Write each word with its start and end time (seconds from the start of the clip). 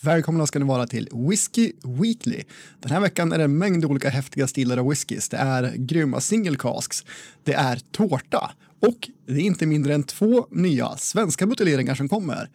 Välkomna 0.00 0.46
ska 0.46 0.58
ni 0.58 0.64
vara 0.64 0.86
till 0.86 1.08
Whiskey 1.12 1.72
Weekly. 1.84 2.42
Den 2.80 2.92
här 2.92 3.00
veckan 3.00 3.32
är 3.32 3.38
det 3.38 3.44
en 3.44 3.58
mängd 3.58 3.84
olika 3.84 4.08
häftiga 4.08 4.46
stilar 4.46 4.76
av 4.76 4.88
whiskys. 4.88 5.28
Det 5.28 5.36
är 5.36 5.72
grymma 5.76 6.20
single 6.20 6.56
casks, 6.56 7.04
det 7.44 7.52
är 7.52 7.80
tårta 7.92 8.50
och 8.80 9.08
det 9.26 9.32
är 9.32 9.40
inte 9.40 9.66
mindre 9.66 9.94
än 9.94 10.02
två 10.02 10.46
nya 10.50 10.96
svenska 10.96 11.46
buteljeringar 11.46 11.94
som 11.94 12.08
kommer. 12.08 12.50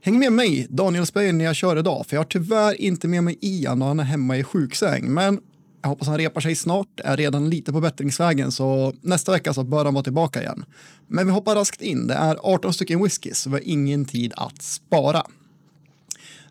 Häng 0.00 0.18
med 0.18 0.32
mig, 0.32 0.66
Daniel 0.70 1.06
Speyer, 1.06 1.32
när 1.32 1.44
jag 1.44 1.56
kör 1.56 1.78
idag, 1.78 2.06
för 2.06 2.16
jag 2.16 2.20
har 2.20 2.26
tyvärr 2.26 2.80
inte 2.80 3.08
med 3.08 3.24
mig 3.24 3.38
Ian 3.40 3.82
och 3.82 3.88
han 3.88 4.00
är 4.00 4.04
hemma 4.04 4.38
i 4.38 4.44
sjuksäng. 4.44 5.14
Men 5.14 5.40
jag 5.82 5.88
hoppas 5.88 6.08
han 6.08 6.18
repar 6.18 6.40
sig 6.40 6.54
snart, 6.54 7.00
är 7.04 7.16
redan 7.16 7.50
lite 7.50 7.72
på 7.72 7.80
bättringsvägen, 7.80 8.52
så 8.52 8.94
nästa 9.00 9.32
vecka 9.32 9.54
så 9.54 9.64
bör 9.64 9.84
han 9.84 9.94
vara 9.94 10.04
tillbaka 10.04 10.42
igen. 10.42 10.64
Men 11.06 11.26
vi 11.26 11.32
hoppar 11.32 11.54
raskt 11.54 11.82
in, 11.82 12.06
det 12.06 12.14
är 12.14 12.36
18 12.42 12.74
stycken 12.74 13.02
whiskys, 13.02 13.38
så 13.38 13.50
vi 13.50 13.54
har 13.54 13.62
ingen 13.68 14.04
tid 14.04 14.32
att 14.36 14.62
spara. 14.62 15.22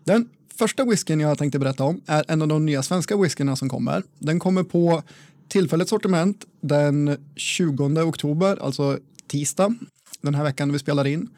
Den 0.04 0.28
första 0.54 0.84
whiskyn 0.84 1.20
jag 1.20 1.38
tänkte 1.38 1.58
berätta 1.58 1.84
om 1.84 2.00
är 2.06 2.24
en 2.28 2.42
av 2.42 2.48
de 2.48 2.66
nya 2.66 2.82
svenska 2.82 3.16
whiskyna 3.16 3.56
som 3.56 3.68
kommer. 3.68 4.02
Den 4.18 4.38
kommer 4.38 4.62
på 4.62 5.02
tillfälligt 5.48 5.88
sortiment 5.88 6.44
den 6.60 7.16
20 7.36 8.02
oktober, 8.02 8.58
alltså 8.62 8.98
tisdag, 9.26 9.74
den 10.20 10.34
här 10.34 10.44
veckan 10.44 10.72
vi 10.72 10.78
spelar 10.78 11.06
in. 11.06 11.28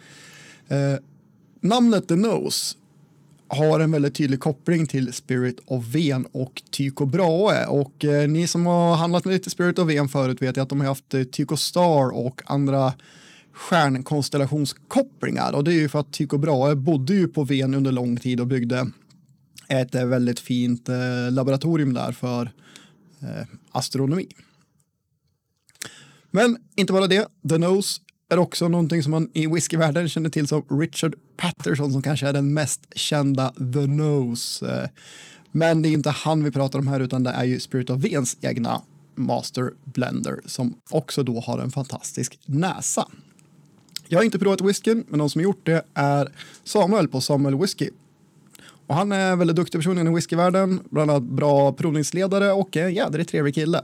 Eh, 0.69 0.99
namnet 1.61 2.09
The 2.09 2.17
Nose 2.17 2.77
har 3.49 3.81
en 3.81 3.91
väldigt 3.93 4.15
tydlig 4.15 4.41
koppling 4.41 4.87
till 4.87 5.13
Spirit 5.13 5.61
of 5.67 5.85
Ven 5.85 6.27
och 6.33 6.63
Tycho 6.71 7.07
Brahe. 7.07 7.67
Och 7.67 8.05
eh, 8.05 8.29
ni 8.29 8.47
som 8.47 8.67
har 8.67 8.97
handlat 8.97 9.25
med 9.25 9.35
lite 9.35 9.51
Spirit 9.51 9.79
of 9.79 9.89
Ven 9.89 10.09
förut 10.09 10.43
vet 10.43 10.59
att 10.59 10.69
de 10.69 10.81
har 10.81 10.87
haft 10.87 11.15
eh, 11.15 11.23
Tycho 11.23 11.57
Star 11.57 12.15
och 12.15 12.43
andra 12.47 12.93
stjärnkonstellationskopplingar. 13.57 15.53
Och 15.53 15.65
det 15.65 15.73
är 15.73 15.79
ju 15.79 15.89
för 15.89 16.01
att 16.01 16.13
Tycho 16.13 16.39
Brahe 16.39 16.75
bodde 16.75 17.15
ju 17.15 17.29
på 17.29 17.45
Ven 17.45 17.75
under 17.75 17.93
lång 17.93 18.17
tid 18.17 18.41
och 18.41 18.47
byggde 18.47 18.91
ett 19.69 19.95
eh, 19.95 20.07
väldigt 20.07 20.41
fint 20.41 20.89
eh, 20.89 21.31
laboratorium 21.31 21.95
där 21.95 22.13
för 22.13 22.53
eh, 23.21 23.47
astronomi. 23.73 24.29
Men 26.31 26.57
inte 26.75 26.93
bara 26.93 27.07
det, 27.07 27.29
The 27.49 27.59
Nose 27.59 28.01
är 28.29 28.39
också 28.39 28.69
någonting 28.69 29.03
som 29.03 29.11
man 29.11 29.31
i 29.35 29.47
whiskyvärlden 29.47 30.09
känner 30.09 30.31
till 30.31 30.49
som 30.49 30.65
Richard 30.71 31.15
Patterson 31.37 31.93
som 31.93 32.03
kanske 32.03 32.29
är 32.29 32.33
den 32.33 32.55
mest 32.55 32.81
kända 32.95 33.53
The 33.73 33.87
Nose. 33.87 34.91
Men 35.53 35.83
det 35.83 35.89
är 35.89 35.91
inte 35.91 36.11
han 36.11 36.45
vi 36.45 36.51
pratar 36.51 36.79
om 36.79 36.87
här 36.87 37.01
utan 37.01 37.23
det 37.23 37.31
är 37.31 37.45
ju 37.45 37.61
Spirit 37.61 37.91
of 37.91 38.05
Vens 38.05 38.37
egna 38.41 38.83
Master 39.15 39.73
Blender 39.85 40.41
som 40.47 40.81
också 40.91 41.23
då 41.23 41.41
har 41.41 41.59
en 41.59 41.71
fantastisk 41.71 42.39
näsa. 42.47 43.09
Jag 44.09 44.19
har 44.19 44.25
inte 44.25 44.39
provat 44.39 44.61
whiskyn, 44.61 45.05
men 45.09 45.19
de 45.19 45.31
som 45.31 45.39
har 45.39 45.45
gjort 45.45 45.67
det 45.67 45.85
är 45.95 46.33
Samuel 46.65 47.09
på 47.09 47.21
Samuel 47.21 47.59
Whisky. 47.61 47.91
Och 48.87 48.95
han 48.95 49.13
är 49.13 49.33
en 49.33 49.39
väldigt 49.39 49.57
duktig 49.57 49.81
person 49.81 50.09
i 50.09 50.15
whiskyvärlden, 50.15 50.81
bland 50.91 51.11
annat 51.11 51.23
bra 51.23 51.73
provningsledare 51.73 52.53
och 52.53 52.77
en 52.77 52.95
jädrigt 52.95 53.31
trevlig 53.31 53.55
kille. 53.55 53.83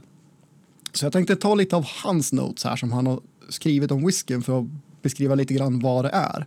Så 0.92 1.06
jag 1.06 1.12
tänkte 1.12 1.36
ta 1.36 1.54
lite 1.54 1.76
av 1.76 1.86
hans 2.04 2.32
notes 2.32 2.64
här 2.64 2.76
som 2.76 2.92
han 2.92 3.06
har 3.06 3.20
skrivit 3.48 3.90
om 3.90 4.06
whiskyn 4.06 4.42
för 4.42 4.60
att 4.60 4.66
beskriva 5.02 5.34
lite 5.34 5.54
grann 5.54 5.80
vad 5.80 6.04
det 6.04 6.10
är. 6.10 6.46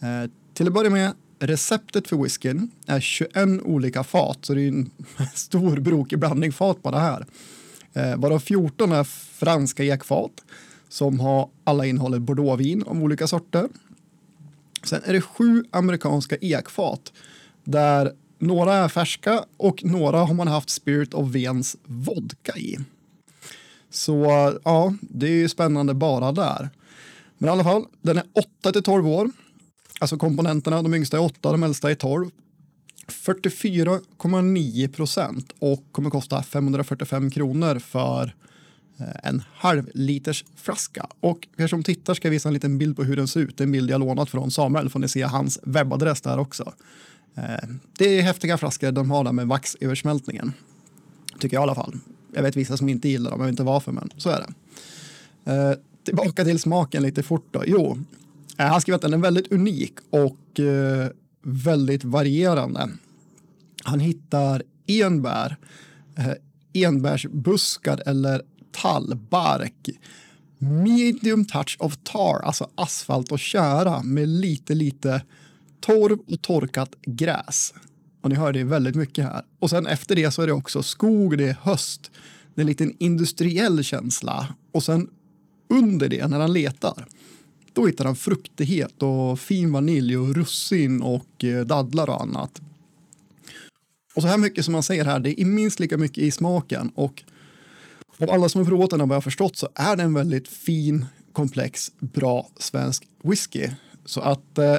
Eh, 0.00 0.30
till 0.54 0.66
att 0.66 0.72
börja 0.72 0.90
med, 0.90 1.12
receptet 1.38 2.08
för 2.08 2.16
whiskyn 2.16 2.70
är 2.86 3.00
21 3.00 3.62
olika 3.64 4.04
fat, 4.04 4.38
så 4.42 4.54
det 4.54 4.62
är 4.62 4.68
en 4.68 4.90
stor 5.34 5.80
brokig 5.80 6.18
blandning 6.18 6.52
fat 6.52 6.82
på 6.82 6.90
det 6.90 6.98
här. 6.98 7.26
Eh, 7.92 8.16
varav 8.16 8.38
14 8.38 8.92
är 8.92 9.04
franska 9.04 9.84
ekfat 9.84 10.32
som 10.90 11.20
har 11.20 11.48
alla 11.64 11.86
innehåller 11.86 12.18
bordeauxvin 12.18 12.82
av 12.86 13.02
olika 13.02 13.26
sorter. 13.26 13.68
Sen 14.84 15.00
är 15.04 15.12
det 15.12 15.20
sju 15.20 15.64
amerikanska 15.70 16.36
ekfat 16.36 17.12
där 17.64 18.12
några 18.38 18.74
är 18.74 18.88
färska 18.88 19.44
och 19.56 19.84
några 19.84 20.18
har 20.18 20.34
man 20.34 20.48
haft 20.48 20.70
Spirit 20.70 21.14
of 21.14 21.28
Vens 21.28 21.76
vodka 21.84 22.56
i. 22.56 22.78
Så 23.90 24.24
ja, 24.64 24.94
det 25.00 25.26
är 25.26 25.30
ju 25.30 25.48
spännande 25.48 25.94
bara 25.94 26.32
där. 26.32 26.70
Men 27.38 27.48
i 27.48 27.52
alla 27.52 27.64
fall, 27.64 27.84
den 28.02 28.18
är 28.18 28.24
8 28.62 28.72
till 28.72 28.82
12 28.82 29.08
år. 29.08 29.30
Alltså 30.00 30.16
komponenterna, 30.16 30.82
de 30.82 30.94
yngsta 30.94 31.16
är 31.16 31.22
8, 31.22 31.52
de 31.52 31.62
äldsta 31.62 31.90
är 31.90 31.94
12. 31.94 32.30
44,9 33.06 34.88
procent 34.88 35.52
och 35.58 35.84
kommer 35.92 36.10
kosta 36.10 36.42
545 36.42 37.30
kronor 37.30 37.78
för 37.78 38.34
Eh, 39.00 39.28
en 39.28 39.42
halv 39.54 39.90
liters 39.94 40.44
flaska. 40.56 41.06
Och 41.20 41.48
för 41.56 41.62
er 41.62 41.66
som 41.66 41.82
tittar 41.82 42.14
ska 42.14 42.28
jag 42.28 42.30
visa 42.30 42.48
en 42.48 42.54
liten 42.54 42.78
bild 42.78 42.96
på 42.96 43.04
hur 43.04 43.16
den 43.16 43.28
ser 43.28 43.40
ut. 43.40 43.60
En 43.60 43.72
bild 43.72 43.90
jag 43.90 44.00
lånat 44.00 44.30
från 44.30 44.50
Samuel 44.50 44.90
får 44.90 45.00
ni 45.00 45.08
se 45.08 45.22
hans 45.22 45.58
webbadress 45.62 46.20
där 46.20 46.38
också. 46.38 46.72
Eh, 47.34 47.68
det 47.98 48.18
är 48.18 48.22
häftiga 48.22 48.58
flaskor 48.58 48.92
de 48.92 49.10
har 49.10 49.24
där 49.24 49.32
med 49.32 49.46
vaxöversmältningen. 49.46 50.52
Tycker 51.38 51.56
jag 51.56 51.62
i 51.62 51.64
alla 51.64 51.74
fall. 51.74 51.96
Jag 52.34 52.42
vet 52.42 52.56
vissa 52.56 52.76
som 52.76 52.88
inte 52.88 53.08
gillar 53.08 53.30
dem, 53.30 53.40
jag 53.40 53.46
vet 53.46 53.52
inte 53.52 53.62
varför, 53.62 53.92
men 53.92 54.10
så 54.16 54.30
är 54.30 54.44
det. 55.44 55.52
Eh, 55.52 55.74
tillbaka 56.04 56.44
till 56.44 56.58
smaken 56.58 57.02
lite 57.02 57.22
fort 57.22 57.46
då. 57.50 57.62
Jo, 57.66 57.98
eh, 58.58 58.66
han 58.66 58.80
skriver 58.80 58.96
att 58.96 59.02
den 59.02 59.14
är 59.14 59.18
väldigt 59.18 59.52
unik 59.52 59.94
och 60.10 60.60
eh, 60.60 61.08
väldigt 61.42 62.04
varierande. 62.04 62.88
Han 63.84 64.00
hittar 64.00 64.62
enbär, 64.86 65.56
eh, 66.16 66.32
enbärsbuskar 66.72 68.02
eller 68.06 68.42
tallbark. 68.72 69.88
Medium 70.58 71.44
touch 71.44 71.76
of 71.78 71.96
tar, 71.96 72.40
alltså 72.44 72.70
asfalt 72.74 73.32
och 73.32 73.38
köra 73.38 74.02
med 74.02 74.28
lite, 74.28 74.74
lite 74.74 75.22
torv 75.80 76.18
och 76.26 76.42
torkat 76.42 76.94
gräs. 77.06 77.74
Och 78.20 78.30
ni 78.30 78.36
hör 78.36 78.52
det 78.52 78.64
väldigt 78.64 78.94
mycket 78.94 79.24
här. 79.24 79.42
Och 79.58 79.70
sen 79.70 79.86
efter 79.86 80.16
det 80.16 80.30
så 80.30 80.42
är 80.42 80.46
det 80.46 80.52
också 80.52 80.82
skog, 80.82 81.38
det 81.38 81.48
är 81.48 81.56
höst. 81.62 82.10
Det 82.54 82.60
är 82.60 82.62
en 82.62 82.66
liten 82.66 82.96
industriell 82.98 83.84
känsla. 83.84 84.54
Och 84.72 84.82
sen 84.82 85.08
under 85.68 86.08
det, 86.08 86.28
när 86.28 86.40
han 86.40 86.52
letar, 86.52 87.06
då 87.72 87.86
hittar 87.86 88.04
han 88.04 88.16
fruktighet 88.16 89.02
och 89.02 89.40
fin 89.40 89.72
vanilj 89.72 90.16
och 90.16 90.34
russin 90.34 91.02
och 91.02 91.44
eh, 91.44 91.66
dadlar 91.66 92.10
och 92.10 92.22
annat. 92.22 92.60
Och 94.14 94.22
så 94.22 94.28
här 94.28 94.38
mycket 94.38 94.64
som 94.64 94.72
man 94.72 94.82
säger 94.82 95.04
här, 95.04 95.20
det 95.20 95.40
är 95.40 95.44
minst 95.44 95.80
lika 95.80 95.96
mycket 95.96 96.18
i 96.18 96.30
smaken. 96.30 96.92
Och 96.94 97.22
av 98.20 98.30
alla 98.30 98.48
som 98.48 98.60
har 98.60 98.66
provat 98.66 98.90
den, 98.90 99.08
vad 99.08 99.16
jag 99.16 99.24
förstått, 99.24 99.56
så 99.56 99.68
är 99.74 99.96
det 99.96 100.02
en 100.02 100.14
väldigt 100.14 100.48
fin, 100.48 101.06
komplex, 101.32 101.92
bra 101.98 102.48
svensk 102.56 103.08
whisky. 103.22 103.68
Så 104.04 104.20
att 104.20 104.58
eh, 104.58 104.76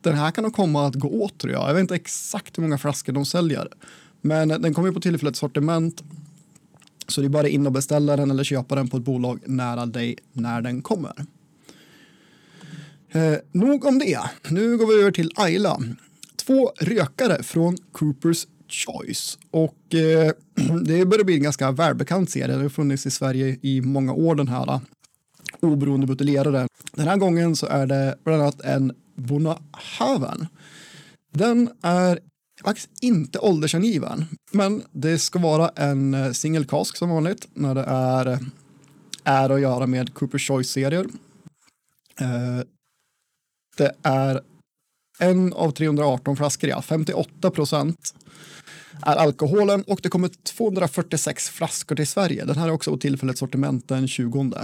den 0.00 0.14
här 0.14 0.30
kan 0.30 0.44
nog 0.44 0.52
komma 0.52 0.86
att 0.86 0.94
gå 0.94 1.08
åt 1.08 1.38
tror 1.38 1.52
jag. 1.52 1.68
Jag 1.68 1.74
vet 1.74 1.80
inte 1.80 1.94
exakt 1.94 2.58
hur 2.58 2.62
många 2.62 2.78
flaskor 2.78 3.12
de 3.12 3.26
säljer. 3.26 3.68
Men 4.20 4.50
eh, 4.50 4.58
den 4.58 4.74
kommer 4.74 4.92
på 4.92 5.00
tillfälligt 5.00 5.36
sortiment. 5.36 6.02
Så 7.08 7.20
det 7.20 7.26
är 7.26 7.28
bara 7.28 7.48
in 7.48 7.66
och 7.66 7.72
beställa 7.72 8.16
den 8.16 8.30
eller 8.30 8.44
köpa 8.44 8.74
den 8.74 8.88
på 8.88 8.96
ett 8.96 9.02
bolag 9.02 9.40
nära 9.44 9.86
dig 9.86 10.16
när 10.32 10.62
den 10.62 10.82
kommer. 10.82 11.26
Eh, 13.10 13.34
nog 13.52 13.84
om 13.84 13.98
det. 13.98 14.20
Nu 14.48 14.76
går 14.76 14.86
vi 14.86 15.00
över 15.00 15.10
till 15.10 15.32
Ayla. 15.36 15.80
Två 16.36 16.72
rökare 16.80 17.42
från 17.42 17.76
Coopers 17.92 18.46
Choice. 18.68 19.38
Och 19.50 19.94
eh, 19.94 20.32
det 20.84 21.04
börjar 21.04 21.24
bli 21.24 21.34
en 21.34 21.42
ganska 21.42 21.70
välbekant 21.70 22.30
serie. 22.30 22.56
Det 22.56 22.62
har 22.62 22.68
funnits 22.68 23.06
i 23.06 23.10
Sverige 23.10 23.58
i 23.62 23.80
många 23.80 24.12
år 24.12 24.34
den 24.34 24.48
här 24.48 24.80
oberoende 25.60 26.06
buteljerare. 26.06 26.68
Den 26.92 27.08
här 27.08 27.16
gången 27.16 27.56
så 27.56 27.66
är 27.66 27.86
det 27.86 28.16
bland 28.24 28.42
annat 28.42 28.60
en 28.60 28.92
Bonahaven. 29.14 30.46
Den 31.32 31.70
är 31.82 32.18
faktiskt 32.64 32.90
inte 33.00 33.38
åldersangiven, 33.38 34.24
men 34.52 34.82
det 34.92 35.18
ska 35.18 35.38
vara 35.38 35.68
en 35.68 36.14
eh, 36.14 36.32
single 36.32 36.64
cask 36.64 36.96
som 36.96 37.10
vanligt 37.10 37.48
när 37.54 37.74
det 37.74 37.84
är, 37.86 38.38
är 39.24 39.50
att 39.50 39.60
göra 39.60 39.86
med 39.86 40.14
Cooper 40.14 40.38
Choice-serier. 40.38 41.06
Eh, 42.20 42.60
det 43.76 43.94
är 44.02 44.40
en 45.18 45.52
av 45.52 45.70
318 45.70 46.36
flaskor, 46.36 46.70
ja, 46.70 46.82
58 46.82 47.50
procent 47.50 48.14
är 49.02 49.16
alkoholen 49.16 49.82
och 49.82 50.00
det 50.02 50.08
kommer 50.08 50.28
246 50.28 51.48
flaskor 51.48 51.96
till 51.96 52.06
Sverige. 52.06 52.44
Den 52.44 52.56
här 52.56 52.68
är 52.68 52.72
också 52.72 52.96
tillfälligt 52.96 53.38
sortiment 53.38 53.88
den 53.88 54.08
20. 54.08 54.54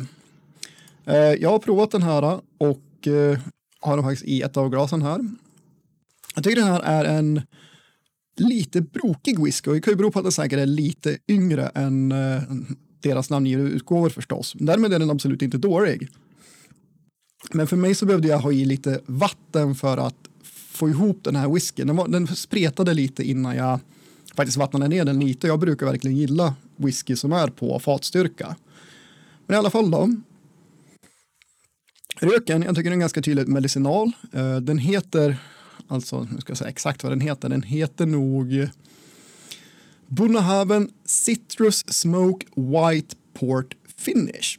Eh, 1.07 1.17
jag 1.17 1.51
har 1.51 1.59
provat 1.59 1.91
den 1.91 2.03
här 2.03 2.23
eh, 2.23 2.41
och 2.59 3.09
eh, 3.09 3.39
har 3.81 3.97
den 3.97 4.05
faktiskt 4.05 4.25
i 4.25 4.43
ett 4.43 4.57
av 4.57 4.71
glasen 4.71 5.03
här. 5.03 5.21
Jag 6.35 6.45
tycker 6.45 6.61
den 6.61 6.71
här 6.71 6.81
är 6.81 7.05
en 7.05 7.43
lite 8.37 8.81
brokig 8.81 9.45
whisky 9.45 9.71
och 9.71 9.75
det 9.75 9.81
kan 9.81 9.93
ju 9.93 9.97
bero 9.97 10.11
på 10.11 10.19
att 10.19 10.25
den 10.25 10.33
säkert 10.33 10.59
är 10.59 10.67
lite 10.67 11.19
yngre 11.29 11.71
än 11.75 12.15
deras 13.01 13.31
namngivna 13.31 13.65
utgåvor 13.65 14.09
förstås. 14.09 14.53
Därmed 14.59 14.93
är 14.93 14.99
den 14.99 15.11
absolut 15.11 15.43
inte 15.43 15.59
dålig. 15.59 16.09
Men 17.53 17.67
för 17.67 17.77
mig 17.77 17.95
så 17.95 18.07
behövde 18.07 18.29
jag 18.29 18.39
ha 18.39 18.53
i 18.53 18.65
lite 18.65 19.01
vatten 19.07 19.75
för 19.75 19.97
att 19.99 20.17
få 20.75 20.89
ihop 20.89 21.25
den 21.25 21.37
här 21.37 21.49
whiskyn. 21.49 21.87
Den, 21.87 22.11
den 22.11 22.27
spretade 22.27 22.95
lite 22.95 23.23
innan 23.23 23.57
jag 23.57 23.81
faktiskt 24.37 24.57
vattnade 24.57 24.89
ner 24.89 25.05
den 25.05 25.21
lite. 25.21 25.47
Jag 25.47 25.61
brukar 25.61 25.87
verkligen 25.87 26.17
gilla 26.17 26.55
whisky 26.77 27.17
som 27.17 27.33
är 27.33 27.49
på 27.49 27.79
fatstyrka. 27.79 28.57
Men 29.47 29.55
i 29.55 29.59
alla 29.59 29.71
fall 29.71 29.91
då, 29.91 30.11
Röken, 32.21 32.63
jag 32.63 32.75
tycker 32.77 32.91
den 32.91 32.99
är 32.99 33.01
ganska 33.01 33.23
tydligt 33.23 33.49
medicinal. 33.49 34.13
Eh, 34.33 34.57
den 34.57 34.79
heter 34.79 35.39
Alltså, 35.89 36.29
nu 36.33 36.41
ska 36.41 36.51
jag 36.51 36.59
säga 36.59 36.71
exakt 36.71 37.03
vad 37.03 37.13
den 37.13 37.21
heter. 37.21 37.49
Den 37.49 37.63
heter 37.63 38.07
nog 38.07 38.69
Bunnahaven 40.07 40.91
Citrus 41.05 41.85
Smoke 41.89 42.47
White 42.57 43.17
Port 43.35 43.77
Finish. 43.97 44.59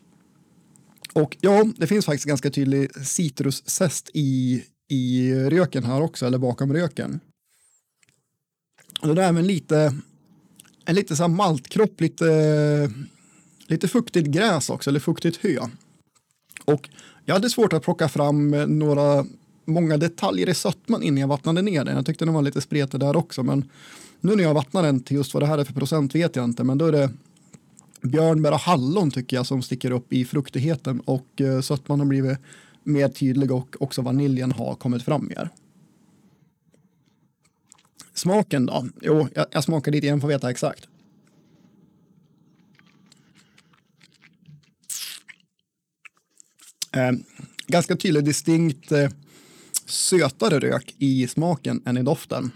Och 1.13 1.37
ja, 1.41 1.65
det 1.77 1.87
finns 1.87 2.05
faktiskt 2.05 2.25
ganska 2.25 2.49
tydlig 2.49 3.05
citruszest 3.05 4.09
i, 4.13 4.63
i 4.89 5.33
röken 5.33 5.83
här 5.83 6.01
också, 6.01 6.25
eller 6.25 6.37
bakom 6.37 6.73
röken. 6.73 7.19
Det 9.13 9.23
är 9.23 9.29
även 9.29 9.47
lite, 9.47 9.95
en 10.85 10.95
lite 10.95 11.15
så 11.15 11.23
här 11.23 11.27
maltkropp, 11.27 12.01
lite, 12.01 12.91
lite 13.67 13.87
fuktigt 13.87 14.27
gräs 14.27 14.69
också, 14.69 14.89
eller 14.89 14.99
fuktigt 14.99 15.37
hö. 15.37 15.57
Och 16.65 16.89
jag 17.25 17.35
hade 17.35 17.49
svårt 17.49 17.73
att 17.73 17.83
plocka 17.83 18.09
fram 18.09 18.53
eh, 18.53 18.67
några, 18.67 19.25
många 19.65 19.97
detaljer 19.97 20.49
i 20.49 20.53
sötman 20.53 21.03
innan 21.03 21.17
jag 21.17 21.27
vattnade 21.27 21.61
ner 21.61 21.85
den. 21.85 21.95
Jag 21.95 22.05
tyckte 22.05 22.25
den 22.25 22.33
var 22.33 22.41
lite 22.41 22.61
spretig 22.61 22.99
där 22.99 23.15
också, 23.15 23.43
men 23.43 23.69
nu 24.21 24.35
när 24.35 24.43
jag 24.43 24.53
vattnar 24.53 24.83
den 24.83 24.99
till 24.99 25.17
just 25.17 25.33
vad 25.33 25.43
det 25.43 25.47
här 25.47 25.57
är 25.57 25.63
för 25.63 25.73
procent 25.73 26.15
vet 26.15 26.35
jag 26.35 26.45
inte, 26.45 26.63
men 26.63 26.77
då 26.77 26.85
är 26.85 26.91
det 26.91 27.09
björnbär 28.01 28.51
och 28.51 28.59
hallon 28.59 29.11
tycker 29.11 29.37
jag 29.37 29.45
som 29.45 29.61
sticker 29.61 29.91
upp 29.91 30.13
i 30.13 30.25
fruktigheten 30.25 30.99
och 30.99 31.41
eh, 31.41 31.61
sötman 31.61 31.99
har 31.99 32.07
blivit 32.07 32.37
mer 32.83 33.09
tydlig 33.09 33.51
och 33.51 33.75
också 33.79 34.01
vaniljen 34.01 34.51
har 34.51 34.75
kommit 34.75 35.03
fram 35.03 35.27
mer. 35.27 35.49
Smaken 38.15 38.65
då? 38.65 38.87
Jo, 39.01 39.27
jag, 39.35 39.45
jag 39.51 39.63
smakar 39.63 39.91
lite 39.91 40.07
igen 40.07 40.21
för 40.21 40.27
att 40.27 40.33
veta 40.33 40.49
exakt. 40.49 40.87
Eh, 46.91 47.11
ganska 47.67 47.95
tydlig, 47.95 48.25
distinkt 48.25 48.91
eh, 48.91 49.09
sötare 49.85 50.59
rök 50.59 50.95
i 50.99 51.27
smaken 51.27 51.81
än 51.85 51.97
i 51.97 52.03
doften. 52.03 52.51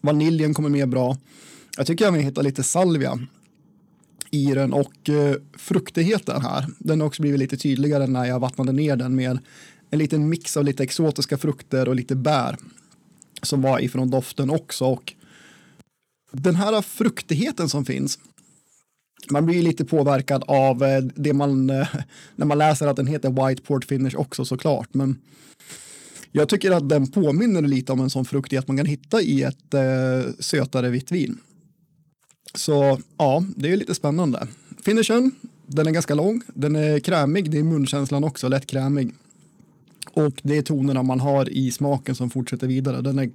Vaniljen 0.00 0.54
kommer 0.54 0.68
med 0.68 0.88
bra. 0.88 1.16
Jag 1.76 1.86
tycker 1.86 2.06
även 2.06 2.20
jag 2.20 2.24
hittar 2.24 2.42
lite 2.42 2.62
salvia 2.62 3.18
i 4.30 4.46
den 4.54 4.72
och 4.72 5.08
eh, 5.08 5.36
fruktigheten 5.54 6.42
här. 6.42 6.66
Den 6.78 7.00
har 7.00 7.06
också 7.06 7.22
blivit 7.22 7.40
lite 7.40 7.56
tydligare 7.56 8.06
när 8.06 8.24
jag 8.24 8.40
vattnade 8.40 8.72
ner 8.72 8.96
den 8.96 9.16
med 9.16 9.38
en 9.90 9.98
liten 9.98 10.28
mix 10.28 10.56
av 10.56 10.64
lite 10.64 10.82
exotiska 10.82 11.38
frukter 11.38 11.88
och 11.88 11.94
lite 11.94 12.16
bär 12.16 12.56
som 13.46 13.62
var 13.62 13.80
ifrån 13.80 14.10
doften 14.10 14.50
också. 14.50 14.84
Och 14.84 15.14
den 16.32 16.54
här 16.54 16.82
fruktigheten 16.82 17.68
som 17.68 17.84
finns 17.84 18.18
man 19.30 19.46
blir 19.46 19.62
lite 19.62 19.84
påverkad 19.84 20.44
av 20.46 20.84
eh, 20.84 21.02
det 21.14 21.32
man, 21.32 21.70
eh, 21.70 21.88
när 22.36 22.46
man 22.46 22.58
läser 22.58 22.86
att 22.86 22.96
den 22.96 23.06
heter 23.06 23.48
White 23.48 23.62
Port 23.62 23.84
Finish 23.84 24.16
också 24.16 24.44
såklart. 24.44 24.94
Men 24.94 25.18
jag 26.32 26.48
tycker 26.48 26.70
att 26.70 26.88
den 26.88 27.06
påminner 27.10 27.62
lite 27.62 27.92
om 27.92 28.00
en 28.00 28.10
sån 28.10 28.24
fruktighet 28.24 28.68
man 28.68 28.76
kan 28.76 28.86
hitta 28.86 29.22
i 29.22 29.42
ett 29.42 29.74
eh, 29.74 30.32
sötare 30.38 30.90
vitt 30.90 31.12
vin. 31.12 31.38
Så 32.54 33.00
ja, 33.18 33.44
det 33.56 33.72
är 33.72 33.76
lite 33.76 33.94
spännande. 33.94 34.46
Finishen, 34.84 35.30
den 35.66 35.86
är 35.86 35.90
ganska 35.90 36.14
lång, 36.14 36.42
den 36.46 36.76
är 36.76 36.98
krämig, 36.98 37.50
det 37.50 37.58
är 37.58 37.62
munkänslan 37.62 38.24
också, 38.24 38.48
lätt 38.48 38.66
krämig. 38.66 39.14
Och 40.12 40.40
det 40.42 40.56
är 40.56 40.62
tonerna 40.62 41.02
man 41.02 41.20
har 41.20 41.48
i 41.48 41.70
smaken 41.70 42.14
som 42.14 42.30
fortsätter 42.30 42.66
vidare. 42.66 43.00
Den 43.00 43.18
är, 43.18 43.30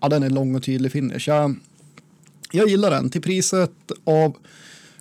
ja, 0.00 0.08
den 0.08 0.22
är 0.22 0.30
lång 0.30 0.54
och 0.54 0.62
tydlig 0.62 0.92
finish. 0.92 1.24
Jag, 1.26 1.56
jag 2.52 2.68
gillar 2.68 2.90
den. 2.90 3.10
Till 3.10 3.22
priset 3.22 3.92
av 4.04 4.36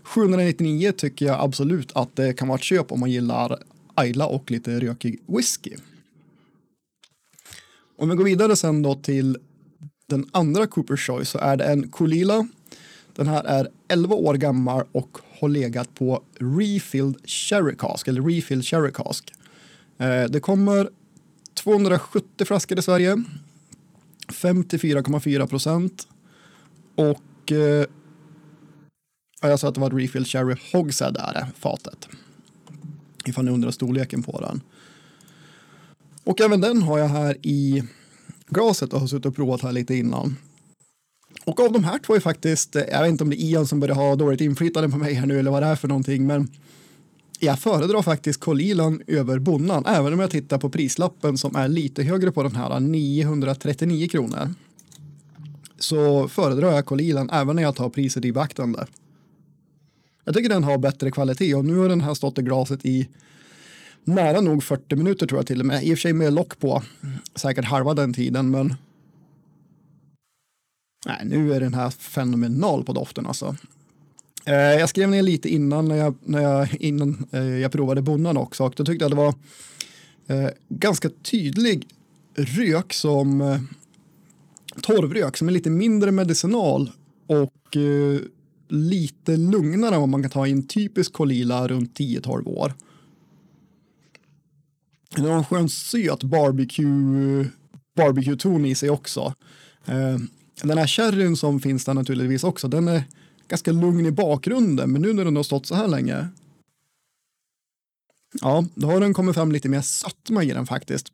799 0.04 0.92
tycker 0.92 1.26
jag 1.26 1.42
absolut 1.42 1.92
att 1.96 2.16
det 2.16 2.34
kan 2.34 2.48
vara 2.48 2.58
ett 2.58 2.64
köp 2.64 2.92
om 2.92 3.00
man 3.00 3.12
gillar 3.12 3.60
Ayla 3.94 4.28
och 4.28 4.52
lite 4.52 4.80
rökig 4.80 5.20
whisky. 5.28 5.76
Om 7.98 8.10
vi 8.10 8.16
går 8.16 8.24
vidare 8.24 8.56
sen 8.56 8.82
då 8.82 8.96
till 8.96 9.38
den 10.08 10.30
andra 10.32 10.68
Cooper 10.68 10.98
Choice 10.98 11.30
så 11.30 11.38
är 11.38 11.58
det 11.58 11.64
en 11.64 11.88
Colila. 11.88 12.48
Den 13.16 13.28
här 13.28 13.44
är 13.44 13.68
11 13.88 14.16
år 14.16 14.34
gammal 14.34 14.84
och 14.92 15.18
har 15.40 15.50
legat 15.50 15.96
på 15.96 16.24
refilled 16.40 17.30
sherry 17.30 17.76
cask 17.76 18.08
eller 18.08 18.22
refilled 18.22 18.66
sherry 18.66 18.92
cask. 18.92 19.34
Eh, 19.98 20.24
det 20.30 20.40
kommer 20.40 20.90
270 21.54 22.46
flaskor 22.46 22.80
i 22.80 22.82
Sverige. 22.82 23.24
54,4 24.28 25.48
procent. 25.48 26.08
Och 26.96 27.52
eh, 27.52 27.86
jag 29.42 29.60
sa 29.60 29.68
att 29.68 29.76
det 29.76 29.82
var 29.82 29.88
ett 29.88 29.94
Refill 29.94 30.26
Cherry 30.26 30.56
hogshead 30.72 31.18
är 31.20 31.38
eh, 31.38 31.48
fatet. 31.60 32.08
Ifall 33.26 33.46
ni 33.46 33.52
undrar 33.52 33.72
storleken 33.72 34.24
på 34.24 34.40
den. 34.42 34.62
Och 36.24 36.42
även 36.42 36.62
den 36.62 36.82
har 36.82 37.00
jag 37.00 37.08
här 37.08 37.38
i 37.42 37.84
glaset 38.48 38.94
och 38.94 39.00
har 39.00 39.08
suttit 39.08 39.26
och 39.26 39.36
provat 39.36 39.62
här 39.62 39.72
lite 39.72 39.96
innan. 39.96 40.38
Och 41.46 41.60
av 41.60 41.72
de 41.72 41.84
här 41.84 42.00
två 42.00 42.16
är 42.16 42.20
faktiskt, 42.20 42.76
eh, 42.76 42.84
jag 42.92 43.02
vet 43.02 43.10
inte 43.10 43.24
om 43.24 43.30
det 43.30 43.42
är 43.42 43.46
Ian 43.46 43.68
som 43.68 43.80
börjar 43.80 43.96
ha 43.96 44.16
dåligt 44.16 44.42
inflytande 44.42 44.90
på 44.90 44.98
mig 44.98 45.14
här 45.14 45.26
nu 45.26 45.40
eller 45.40 45.52
vad 45.52 45.64
det 45.64 45.68
är 45.68 45.76
för 45.76 45.88
någonting, 45.88 46.28
men 46.28 46.52
jag 47.44 47.60
föredrar 47.60 48.02
faktiskt 48.02 48.40
Kolilan 48.40 49.02
över 49.08 49.40
Bonnan, 49.40 49.86
även 49.86 50.14
om 50.14 50.20
jag 50.20 50.32
tittar 50.32 50.58
på 50.58 50.70
prislappen 50.70 51.38
som 51.38 51.56
är 51.56 51.68
lite 51.68 52.04
högre 52.04 52.32
på 52.32 52.44
den 52.44 52.56
här, 52.56 52.80
939 52.80 54.08
kronor. 54.08 54.54
Så 55.80 56.28
föredrar 56.28 56.72
jag 56.72 56.86
Kolilan 56.86 57.30
även 57.30 57.56
när 57.56 57.64
jag 57.64 57.76
tar 57.76 57.90
priset 57.90 58.26
i 58.26 58.32
beaktande. 58.32 58.88
Jag 60.26 60.36
tycker 60.36 60.50
den 60.50 60.64
har 60.64 60.78
bättre 60.78 61.12
kvalitet 61.12 61.56
och 61.56 61.66
nu 61.66 61.78
har 61.78 61.90
den 61.90 62.02
här 62.02 62.14
stått 62.14 62.40
i 62.40 62.42
glaset 62.42 62.86
i 62.86 63.10
nära 64.04 64.42
nog 64.42 64.64
40 64.64 64.96
minuter 64.96 65.28
tror 65.28 65.40
jag 65.40 65.48
till 65.48 65.60
och 65.60 65.66
med. 65.66 65.84
I 65.84 65.94
och 65.94 65.98
för 65.98 66.02
sig 66.02 66.14
med 66.14 66.34
lock 66.34 66.60
på, 66.60 66.84
säkert 67.36 67.66
halva 67.66 67.94
den 67.94 68.14
tiden, 68.14 68.52
men 68.52 68.76
nej, 71.06 71.22
nu 71.26 71.54
är 71.54 71.60
den 71.60 71.74
här 71.74 71.90
fenomenal 71.90 72.84
på 72.84 72.94
doften 72.94 73.26
alltså. 73.26 73.56
Eh, 74.46 74.54
jag 74.56 74.90
skrev 74.90 75.10
ner 75.10 75.22
lite 75.22 75.50
innan 75.50 75.88
när 75.88 75.96
jag, 75.96 76.16
när 76.24 76.42
jag, 76.42 76.76
innan, 76.80 77.28
eh, 77.32 77.44
jag 77.44 77.72
provade 77.72 78.02
bonnan 78.02 78.38
också 78.38 78.64
och 78.64 78.74
då 78.78 78.86
tyckte 78.86 79.06
jag 79.06 79.12
det 79.12 79.16
var 79.16 79.34
eh, 80.28 80.50
ganska 80.70 81.10
tydlig 81.10 81.88
rök 82.36 82.94
som 82.94 83.42
eh, 83.42 83.62
torvrök 84.82 85.38
som 85.38 85.48
är 85.48 85.52
lite 85.52 85.70
mindre 85.70 86.12
medicinal 86.12 86.92
och 87.28 87.78
eh, 87.78 88.20
lite 88.68 89.38
lugnare 89.38 89.96
än 89.96 90.02
vad 90.02 90.10
man 90.10 90.22
kan 90.22 90.32
ta 90.32 90.48
i 90.48 90.52
en 90.52 90.68
typisk 90.68 91.14
kolila 91.14 91.68
runt 91.68 92.00
10-12 92.00 92.48
år. 92.48 92.74
Den 95.16 95.26
har 95.26 95.38
en 95.38 95.46
skön 95.46 95.70
söt 95.70 96.24
barbecue, 96.24 97.46
barbecue-ton 97.96 98.66
i 98.66 98.76
sig 98.76 98.90
också. 98.90 99.34
Eh, 99.86 100.18
den 100.64 100.78
här 100.78 100.88
sherryn 100.88 101.36
som 101.36 101.60
finns 101.60 101.86
där 101.86 101.94
naturligtvis 101.94 102.44
också, 102.44 102.68
den 102.68 102.88
är 102.88 103.04
ganska 103.48 103.72
lugn 103.72 104.06
i 104.06 104.12
bakgrunden, 104.12 104.92
men 104.92 105.02
nu 105.02 105.14
när 105.14 105.26
den 105.26 105.36
har 105.36 105.44
stått 105.44 105.66
så 105.66 105.76
här 105.76 105.88
länge, 105.88 106.28
ja, 108.42 108.66
då 108.76 108.88
har 108.88 109.00
den 109.00 109.14
kommit 109.14 109.36
fram 109.36 109.52
lite 109.52 109.70
mer 109.70 109.82
sötma 109.82 110.44
i 110.44 110.48
den 110.48 110.66
faktiskt. 110.66 111.12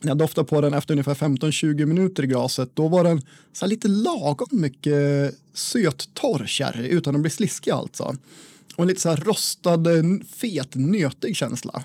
När 0.00 0.10
jag 0.10 0.18
doftade 0.18 0.48
på 0.48 0.60
den 0.60 0.74
efter 0.74 0.94
ungefär 0.94 1.14
15-20 1.14 1.86
minuter 1.86 2.22
i 2.22 2.26
glaset, 2.26 2.70
då 2.74 2.88
var 2.88 3.04
den 3.04 3.22
så 3.52 3.66
lite 3.66 3.88
lagom 3.88 4.48
mycket 4.50 5.34
söt 5.52 6.14
torr 6.14 6.46
sherry 6.46 6.88
utan 6.88 7.14
att 7.14 7.20
bli 7.20 7.30
sliskig 7.30 7.70
alltså. 7.70 8.16
Och 8.76 8.82
en 8.82 8.88
lite 8.88 9.00
så 9.00 9.08
här 9.08 9.16
rostad, 9.16 9.86
fet, 10.36 10.74
nötig 10.74 11.36
känsla. 11.36 11.84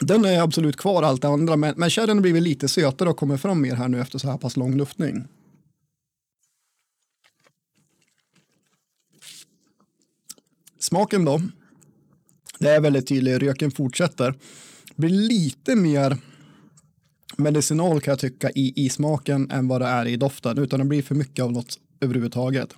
Den 0.00 0.24
är 0.24 0.40
absolut 0.40 0.76
kvar 0.76 1.02
allt 1.02 1.22
det 1.22 1.28
andra, 1.28 1.56
men, 1.56 1.74
men 1.76 1.90
sherryn 1.90 2.16
har 2.16 2.22
blivit 2.22 2.42
lite 2.42 2.68
sötare 2.68 3.08
och 3.08 3.16
kommer 3.16 3.36
fram 3.36 3.60
mer 3.60 3.74
här 3.74 3.88
nu 3.88 4.00
efter 4.00 4.18
så 4.18 4.30
här 4.30 4.38
pass 4.38 4.56
lång 4.56 4.76
luftning. 4.76 5.24
Smaken 10.84 11.24
då? 11.24 11.40
Det 12.58 12.68
är 12.68 12.80
väldigt 12.80 13.06
tydligt, 13.06 13.42
röken 13.42 13.70
fortsätter. 13.70 14.34
Blir 14.96 15.08
lite 15.08 15.76
mer 15.76 16.16
medicinal 17.36 18.00
kan 18.00 18.12
jag 18.12 18.18
tycka 18.18 18.50
i, 18.50 18.84
i 18.86 18.88
smaken 18.88 19.50
än 19.50 19.68
vad 19.68 19.80
det 19.80 19.86
är 19.86 20.06
i 20.06 20.16
doften, 20.16 20.58
utan 20.58 20.78
det 20.78 20.84
blir 20.84 21.02
för 21.02 21.14
mycket 21.14 21.44
av 21.44 21.52
något 21.52 21.78
överhuvudtaget. 22.00 22.76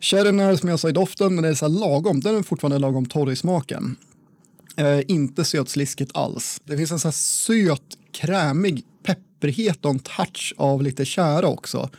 Sherryn 0.00 0.40
är 0.40 0.56
som 0.56 0.68
jag 0.68 0.80
sa 0.80 0.88
i 0.88 0.92
doften, 0.92 1.36
den 1.36 1.44
är 1.44 1.54
så 1.54 1.68
lagom, 1.68 2.20
den 2.20 2.36
är 2.36 2.42
fortfarande 2.42 2.78
lagom 2.78 3.06
torr 3.06 3.32
i 3.32 3.36
smaken. 3.36 3.96
Eh, 4.76 5.00
inte 5.08 5.44
sötsliskigt 5.44 6.16
alls. 6.16 6.60
Det 6.64 6.76
finns 6.76 6.92
en 6.92 7.00
så 7.00 7.08
här 7.08 7.12
söt, 7.12 7.98
krämig 8.12 8.84
pepprighet 9.02 9.84
och 9.84 9.90
en 9.90 9.98
touch 9.98 10.54
av 10.56 10.82
lite 10.82 11.04
kära 11.04 11.46
också. 11.48 11.90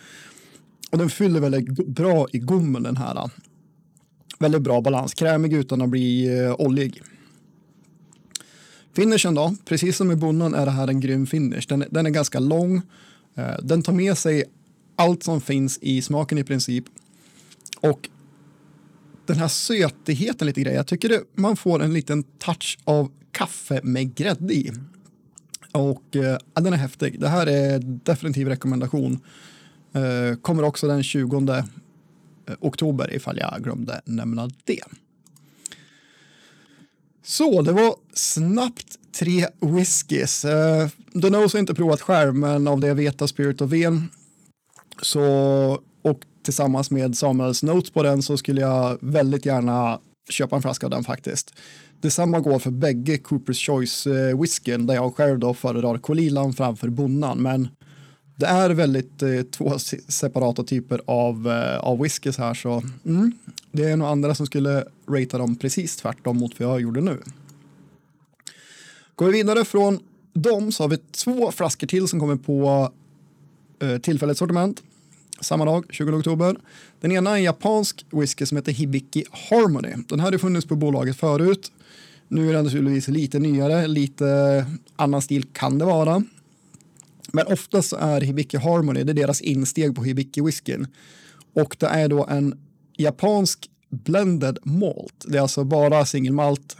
Och 0.91 0.97
den 0.97 1.09
fyller 1.09 1.39
väldigt 1.39 1.87
bra 1.87 2.27
i 2.31 2.39
gommen 2.39 2.83
den 2.83 2.97
här. 2.97 3.29
Väldigt 4.41 4.61
bra 4.61 4.81
balans, 4.81 5.13
krämig 5.13 5.53
utan 5.53 5.81
att 5.81 5.89
bli 5.89 6.39
eh, 6.39 6.55
oljig. 6.59 7.01
Finishen 8.93 9.33
då, 9.33 9.55
precis 9.65 9.97
som 9.97 10.11
i 10.11 10.15
bonnan 10.15 10.53
är 10.53 10.65
det 10.65 10.71
här 10.71 10.87
en 10.87 10.99
grym 10.99 11.27
finish. 11.27 11.61
Den, 11.67 11.85
den 11.91 12.05
är 12.05 12.09
ganska 12.09 12.39
lång. 12.39 12.81
Eh, 13.35 13.55
den 13.63 13.81
tar 13.81 13.93
med 13.93 14.17
sig 14.17 14.43
allt 14.95 15.23
som 15.23 15.41
finns 15.41 15.79
i 15.81 16.01
smaken 16.01 16.37
i 16.37 16.43
princip. 16.43 16.85
Och 17.81 18.09
den 19.25 19.37
här 19.37 19.47
sötigheten 19.47 20.47
lite 20.47 20.61
grejer. 20.61 20.77
Jag 20.77 20.87
tycker 20.87 21.09
det, 21.09 21.23
man 21.35 21.57
får 21.57 21.83
en 21.83 21.93
liten 21.93 22.23
touch 22.23 22.79
av 22.83 23.11
kaffe 23.31 23.79
med 23.83 24.15
grädde 24.15 24.53
i. 24.53 24.71
Och 25.71 26.15
eh, 26.15 26.37
den 26.53 26.73
är 26.73 26.77
häftig. 26.77 27.19
Det 27.19 27.27
här 27.27 27.47
är 27.47 27.79
definitiv 27.79 28.47
rekommendation. 28.47 29.19
Eh, 29.93 30.35
kommer 30.35 30.63
också 30.63 30.87
den 30.87 31.03
20 31.03 31.63
Eh, 32.51 32.57
oktober 32.59 33.13
ifall 33.13 33.37
jag 33.37 33.63
glömde 33.63 34.01
nämna 34.05 34.49
det. 34.63 34.83
Så 37.23 37.61
det 37.61 37.71
var 37.71 37.95
snabbt 38.13 38.97
tre 39.19 39.47
whiskys. 39.59 40.45
Uh, 40.45 40.51
eh, 40.51 40.89
The 41.21 41.29
Nose 41.29 41.57
har 41.57 41.59
inte 41.59 41.73
provat 41.73 42.01
själv, 42.01 42.35
men 42.35 42.67
av 42.67 42.79
det 42.79 42.87
jag 42.87 42.95
vet 42.95 43.21
av 43.21 43.27
Spirit 43.27 43.61
of 43.61 43.71
Ven 43.71 44.09
så 45.01 45.21
och 46.01 46.19
tillsammans 46.43 46.91
med 46.91 47.17
Samuels 47.17 47.63
notes 47.63 47.91
på 47.91 48.03
den 48.03 48.21
så 48.21 48.37
skulle 48.37 48.61
jag 48.61 48.97
väldigt 49.01 49.45
gärna 49.45 49.99
köpa 50.29 50.55
en 50.55 50.61
flaska 50.61 50.85
av 50.85 50.89
den 50.89 51.03
faktiskt. 51.03 51.53
Detsamma 52.01 52.39
går 52.39 52.59
för 52.59 52.71
bägge 52.71 53.17
Coopers 53.17 53.65
Choice 53.65 54.07
eh, 54.07 54.39
whiskyn 54.39 54.87
där 54.87 54.93
jag 54.95 55.15
själv 55.15 55.39
då 55.39 55.53
föredrar 55.53 55.97
Kolilan 55.97 56.53
framför 56.53 56.89
Bonnan. 56.89 57.41
Men 57.41 57.67
det 58.41 58.47
är 58.47 58.69
väldigt 58.69 59.21
eh, 59.21 59.41
två 59.41 59.79
separata 60.07 60.63
typer 60.63 61.01
av, 61.05 61.47
eh, 61.47 61.77
av 61.77 61.99
whiskys 61.99 62.37
här 62.37 62.53
så 62.53 62.83
mm, 63.05 63.31
det 63.71 63.83
är 63.83 63.97
nog 63.97 64.07
andra 64.07 64.35
som 64.35 64.45
skulle 64.45 64.83
ratea 65.09 65.39
dem 65.39 65.55
precis 65.55 65.95
tvärtom 65.95 66.37
mot 66.37 66.59
vad 66.59 66.69
jag 66.69 66.81
gjorde 66.81 67.01
nu. 67.01 67.17
Går 69.15 69.25
vi 69.25 69.31
vidare 69.31 69.65
från 69.65 69.99
dem 70.33 70.71
så 70.71 70.83
har 70.83 70.89
vi 70.89 70.97
två 70.97 71.51
flaskor 71.51 71.87
till 71.87 72.07
som 72.07 72.19
kommer 72.19 72.35
på 72.35 72.91
eh, 73.79 73.97
tillfälligt 73.97 74.37
sortiment 74.37 74.83
samma 75.39 75.65
dag, 75.65 75.85
20 75.89 76.11
oktober. 76.11 76.55
Den 77.01 77.11
ena 77.11 77.31
är 77.31 77.35
en 77.35 77.43
japansk 77.43 78.05
whisky 78.11 78.45
som 78.45 78.57
heter 78.57 78.71
Hibiki 78.71 79.23
Harmony. 79.31 79.93
Den 80.07 80.19
här 80.19 80.31
har 80.31 80.37
funnits 80.37 80.67
på 80.67 80.75
bolaget 80.75 81.17
förut. 81.17 81.71
Nu 82.27 82.49
är 82.49 82.53
den 82.53 82.65
naturligtvis 82.65 83.07
lite 83.07 83.39
nyare, 83.39 83.87
lite 83.87 84.65
annan 84.95 85.21
stil 85.21 85.45
kan 85.53 85.77
det 85.77 85.85
vara. 85.85 86.23
Men 87.33 87.47
oftast 87.47 87.93
är 87.93 88.21
Hibiki 88.21 88.57
Harmony, 88.57 89.03
det 89.03 89.11
är 89.11 89.13
deras 89.13 89.41
insteg 89.41 89.95
på 89.95 90.03
Hibiki 90.03 90.41
whiskyn. 90.41 90.87
Och 91.55 91.75
det 91.79 91.85
är 91.85 92.09
då 92.09 92.25
en 92.25 92.59
japansk 92.97 93.69
blended 93.89 94.57
malt. 94.63 95.25
Det 95.27 95.37
är 95.37 95.41
alltså 95.41 95.63
bara 95.63 96.05
singelmalt. 96.05 96.77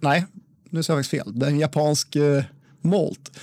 Nej, 0.00 0.26
nu 0.70 0.82
sa 0.82 0.92
jag 0.92 1.04
faktiskt 1.04 1.24
fel. 1.24 1.38
Det 1.38 1.46
är 1.46 1.50
en 1.50 1.58
japansk 1.58 2.16
eh, 2.16 2.44
malt. 2.80 3.38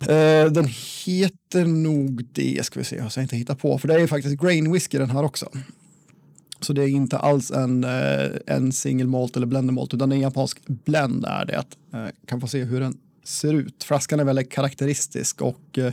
Eh, 0.00 0.52
den 0.52 0.68
heter 1.06 1.64
nog 1.64 2.24
det, 2.32 2.64
ska 2.64 2.80
vi 2.80 2.84
se, 2.84 2.96
jag 2.96 3.12
ska 3.12 3.22
inte 3.22 3.36
hitta 3.36 3.54
på, 3.54 3.78
för 3.78 3.88
det 3.88 3.94
är 3.94 4.06
faktiskt 4.06 4.40
grain 4.40 4.72
whisky 4.72 4.98
den 4.98 5.10
här 5.10 5.24
också. 5.24 5.48
Så 6.60 6.72
det 6.72 6.82
är 6.82 6.88
inte 6.88 7.18
alls 7.18 7.50
en, 7.50 7.84
eh, 7.84 8.30
en 8.46 8.72
single 8.72 9.06
malt 9.06 9.36
eller 9.36 9.46
blended 9.46 9.74
malt, 9.74 9.94
utan 9.94 10.12
en 10.12 10.20
japansk 10.20 10.66
blend 10.66 11.24
är 11.24 11.44
det. 11.44 11.64
Eh, 11.92 12.06
kan 12.26 12.40
få 12.40 12.46
se 12.46 12.64
hur 12.64 12.80
den 12.80 12.96
ser 13.24 13.54
ut. 13.54 13.84
Flaskan 13.84 14.20
är 14.20 14.24
väldigt 14.24 14.50
karaktäristisk 14.50 15.42
och 15.42 15.78
eh, 15.78 15.92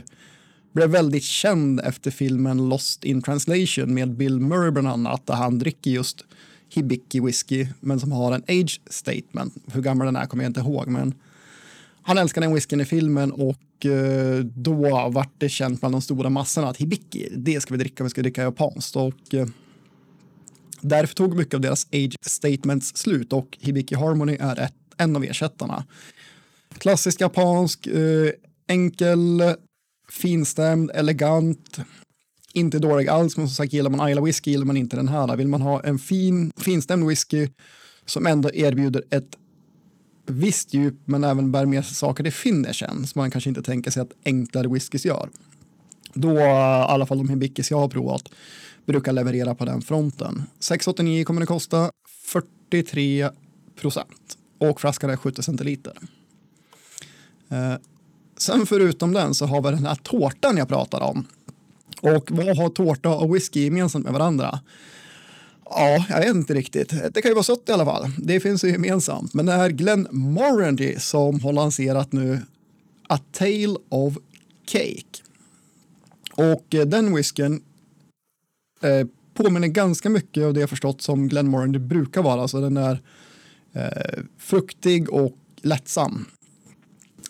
blev 0.72 0.90
väldigt 0.90 1.22
känd 1.22 1.80
efter 1.80 2.10
filmen 2.10 2.68
Lost 2.68 3.04
in 3.04 3.22
translation 3.22 3.94
med 3.94 4.16
Bill 4.16 4.40
Murray 4.40 4.70
bland 4.70 4.88
annat, 4.88 5.26
där 5.26 5.34
han 5.34 5.58
dricker 5.58 5.90
just 5.90 6.24
Hibiki 6.68 7.20
whisky, 7.20 7.66
men 7.80 8.00
som 8.00 8.12
har 8.12 8.32
en 8.32 8.42
age 8.48 8.80
statement. 8.90 9.54
Hur 9.72 9.82
gammal 9.82 10.06
den 10.06 10.16
är 10.16 10.26
kommer 10.26 10.44
jag 10.44 10.50
inte 10.50 10.60
ihåg, 10.60 10.88
men 10.88 11.14
han 12.02 12.18
älskar 12.18 12.40
den 12.40 12.54
whiskyn 12.54 12.80
i 12.80 12.84
filmen 12.84 13.32
och 13.32 13.86
eh, 13.86 14.38
då 14.44 15.08
vart 15.08 15.32
det 15.38 15.48
känt 15.48 15.80
bland 15.80 15.94
de 15.94 16.02
stora 16.02 16.30
massorna 16.30 16.68
att 16.68 16.76
Hibiki, 16.76 17.28
det 17.36 17.60
ska 17.60 17.74
vi 17.74 17.78
dricka, 17.78 18.02
om 18.02 18.06
vi 18.06 18.10
ska 18.10 18.22
dricka 18.22 18.42
japanskt. 18.42 18.96
Och 18.96 19.34
eh, 19.34 19.46
därför 20.80 21.14
tog 21.14 21.36
mycket 21.36 21.54
av 21.54 21.60
deras 21.60 21.86
age 21.92 22.16
statements 22.20 22.96
slut 22.96 23.32
och 23.32 23.58
Hibiki 23.60 23.94
Harmony 23.94 24.36
är 24.40 24.60
ett, 24.60 24.74
en 24.96 25.16
av 25.16 25.24
ersättarna. 25.24 25.84
Klassisk 26.78 27.20
japansk, 27.20 27.86
eh, 27.86 28.30
enkel, 28.68 29.42
finstämd, 30.08 30.90
elegant, 30.94 31.78
inte 32.52 32.78
dålig 32.78 33.08
alls, 33.08 33.36
men 33.36 33.48
som 33.48 33.54
sagt 33.54 33.72
gillar 33.72 33.90
man 33.90 34.08
Isla 34.08 34.20
whisky 34.22 34.50
gillar 34.50 34.64
man 34.64 34.76
inte 34.76 34.96
den 34.96 35.08
här. 35.08 35.36
Vill 35.36 35.48
man 35.48 35.62
ha 35.62 35.82
en 35.82 35.98
fin, 35.98 36.52
finstämd 36.56 37.08
whisky 37.08 37.48
som 38.06 38.26
ändå 38.26 38.50
erbjuder 38.54 39.04
ett 39.10 39.36
visst 40.26 40.74
djup 40.74 40.94
men 41.04 41.24
även 41.24 41.52
bär 41.52 41.66
med 41.66 41.84
sig 41.84 41.94
saker 41.94 42.26
i 42.26 42.30
finishen 42.30 43.06
som 43.06 43.20
man 43.20 43.30
kanske 43.30 43.50
inte 43.50 43.62
tänker 43.62 43.90
sig 43.90 44.02
att 44.02 44.12
enklare 44.24 44.68
whiskys 44.68 45.04
gör. 45.04 45.30
Då, 46.14 46.38
eh, 46.38 46.44
i 46.44 46.86
alla 46.88 47.06
fall 47.06 47.18
de 47.18 47.28
hibikis 47.28 47.70
jag 47.70 47.78
har 47.78 47.88
provat, 47.88 48.22
brukar 48.86 49.12
leverera 49.12 49.54
på 49.54 49.64
den 49.64 49.82
fronten. 49.82 50.42
689 50.58 51.24
kommer 51.24 51.40
det 51.40 51.46
kosta 51.46 51.90
43 52.32 53.30
procent 53.80 54.38
och 54.58 54.80
flaskan 54.80 55.10
är 55.10 55.16
70 55.16 55.42
centiliter. 55.42 55.98
Eh, 57.48 57.74
sen 58.36 58.66
förutom 58.66 59.12
den 59.12 59.34
så 59.34 59.46
har 59.46 59.62
vi 59.62 59.70
den 59.70 59.86
här 59.86 59.94
tårtan 59.94 60.56
jag 60.56 60.68
pratade 60.68 61.04
om. 61.04 61.26
Och 62.02 62.30
vad 62.30 62.56
har 62.56 62.68
tårta 62.68 63.08
och 63.08 63.34
whisky 63.34 63.64
gemensamt 63.64 64.04
med 64.04 64.12
varandra? 64.12 64.60
Ja, 65.64 66.06
jag 66.08 66.20
vet 66.20 66.34
inte 66.34 66.54
riktigt. 66.54 67.14
Det 67.14 67.22
kan 67.22 67.30
ju 67.30 67.34
vara 67.34 67.44
sött 67.44 67.68
i 67.68 67.72
alla 67.72 67.84
fall. 67.84 68.10
Det 68.18 68.40
finns 68.40 68.64
ju 68.64 68.68
gemensamt. 68.68 69.34
Men 69.34 69.46
det 69.46 69.52
är 69.52 69.70
Glenn 69.70 70.08
Morangy 70.10 70.98
som 70.98 71.40
har 71.40 71.52
lanserat 71.52 72.12
nu 72.12 72.40
A 73.08 73.18
Tale 73.32 73.76
of 73.88 74.14
Cake. 74.66 75.22
Och 76.32 76.74
eh, 76.74 76.86
den 76.86 77.14
whiskyn 77.14 77.62
eh, 78.82 79.06
påminner 79.34 79.68
ganska 79.68 80.10
mycket 80.10 80.44
av 80.44 80.54
det 80.54 80.60
jag 80.60 80.70
förstått 80.70 81.02
som 81.02 81.28
Glenn 81.28 81.48
Morangy 81.48 81.78
brukar 81.78 82.22
vara. 82.22 82.42
Alltså 82.42 82.60
den 82.60 82.76
är 82.76 83.02
eh, 83.72 84.22
fruktig 84.38 85.10
och 85.10 85.36
lättsam. 85.62 86.26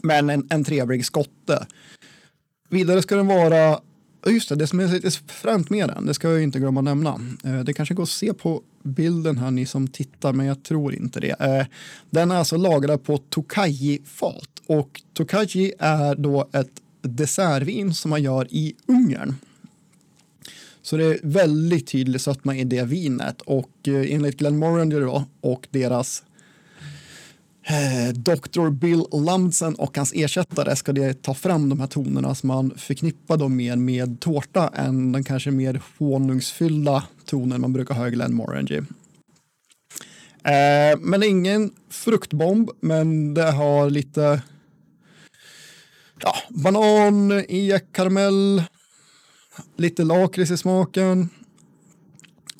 Men 0.03 0.31
en, 0.31 0.47
en 0.51 0.65
trevlig 0.65 1.05
skotte. 1.05 1.67
Vidare 2.69 3.03
ska 3.03 3.17
den 3.17 3.27
vara 3.27 3.81
just 4.31 4.49
det, 4.49 4.55
det 4.55 4.67
som 4.67 4.81
är 4.81 4.89
lite 4.89 5.11
fränt 5.11 5.71
med 5.71 5.89
den, 5.89 6.07
det 6.07 6.15
ska 6.15 6.31
jag 6.31 6.43
inte 6.43 6.59
glömma 6.59 6.81
att 6.81 6.85
nämna. 6.85 7.21
Eh, 7.45 7.61
det 7.61 7.73
kanske 7.73 7.95
går 7.95 8.03
att 8.03 8.09
se 8.09 8.35
på 8.35 8.63
bilden 8.83 9.39
här, 9.39 9.51
ni 9.51 9.67
som 9.67 9.89
tittar, 9.89 10.33
men 10.33 10.47
jag 10.47 10.63
tror 10.63 10.95
inte 10.95 11.21
det. 11.21 11.41
Eh, 11.41 11.67
den 12.11 12.31
är 12.31 12.37
alltså 12.37 12.57
lagrad 12.57 13.05
på 13.05 13.19
Tokaji-fat 13.19 14.63
och 14.67 15.03
Tokaji 15.13 15.73
är 15.79 16.15
då 16.15 16.49
ett 16.53 16.83
dessertvin 17.03 17.95
som 17.95 18.11
man 18.11 18.23
gör 18.23 18.47
i 18.51 18.75
Ungern. 18.87 19.35
Så 20.83 20.97
det 20.97 21.05
är 21.05 21.19
väldigt 21.23 21.87
tydlig 21.87 22.21
sötma 22.21 22.57
i 22.57 22.65
det 22.65 22.83
vinet 22.83 23.43
och 23.43 23.89
eh, 23.89 24.15
enligt 24.15 24.37
Glenmorangie 24.37 25.01
Moranger 25.01 25.01
då 25.01 25.25
och 25.41 25.67
deras 25.71 26.23
Eh, 27.69 28.13
Dr. 28.13 28.71
Bill 28.71 29.05
Lumsen 29.13 29.75
och 29.75 29.97
hans 29.97 30.13
ersättare 30.13 30.77
ska 30.77 30.93
det 30.93 31.23
ta 31.23 31.35
fram 31.35 31.69
de 31.69 31.81
här 31.81 31.87
tonerna 31.87 32.35
som 32.35 32.47
man 32.47 32.73
förknippar 32.77 33.37
dem 33.37 33.57
mer 33.57 33.77
med 33.77 34.21
tårta 34.21 34.69
än 34.69 35.13
den 35.13 35.25
kanske 35.25 35.51
mer 35.51 35.83
honungsfyllda 35.99 37.05
tonen 37.25 37.61
man 37.61 37.73
brukar 37.73 37.95
ha 37.95 38.09
i 38.09 38.11
Glenmorangie. 38.11 38.85
Eh, 40.45 40.99
men 40.99 41.23
ingen 41.23 41.71
fruktbomb, 41.91 42.71
men 42.81 43.35
det 43.35 43.51
har 43.51 43.91
lite 43.91 44.43
ja, 46.21 46.35
banan, 46.49 47.33
ek, 47.49 47.93
karamell, 47.93 48.63
lite 49.77 50.05
lakrits 50.05 50.51
i 50.51 50.57
smaken. 50.57 51.29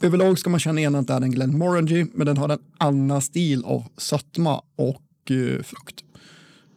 Överlag 0.03 0.39
ska 0.39 0.51
man 0.51 0.61
känna 0.61 0.81
igen 0.81 0.95
att 0.95 1.07
det 1.07 1.13
är 1.13 1.21
en 1.21 1.31
Glenmorangie, 1.31 2.07
men 2.15 2.27
den 2.27 2.37
har 2.37 2.49
en 2.49 2.59
annan 2.79 3.23
stil 3.23 3.65
av 3.65 3.85
sötma 3.97 4.63
och 4.77 5.31
eh, 5.31 5.63
frukt. 5.63 6.05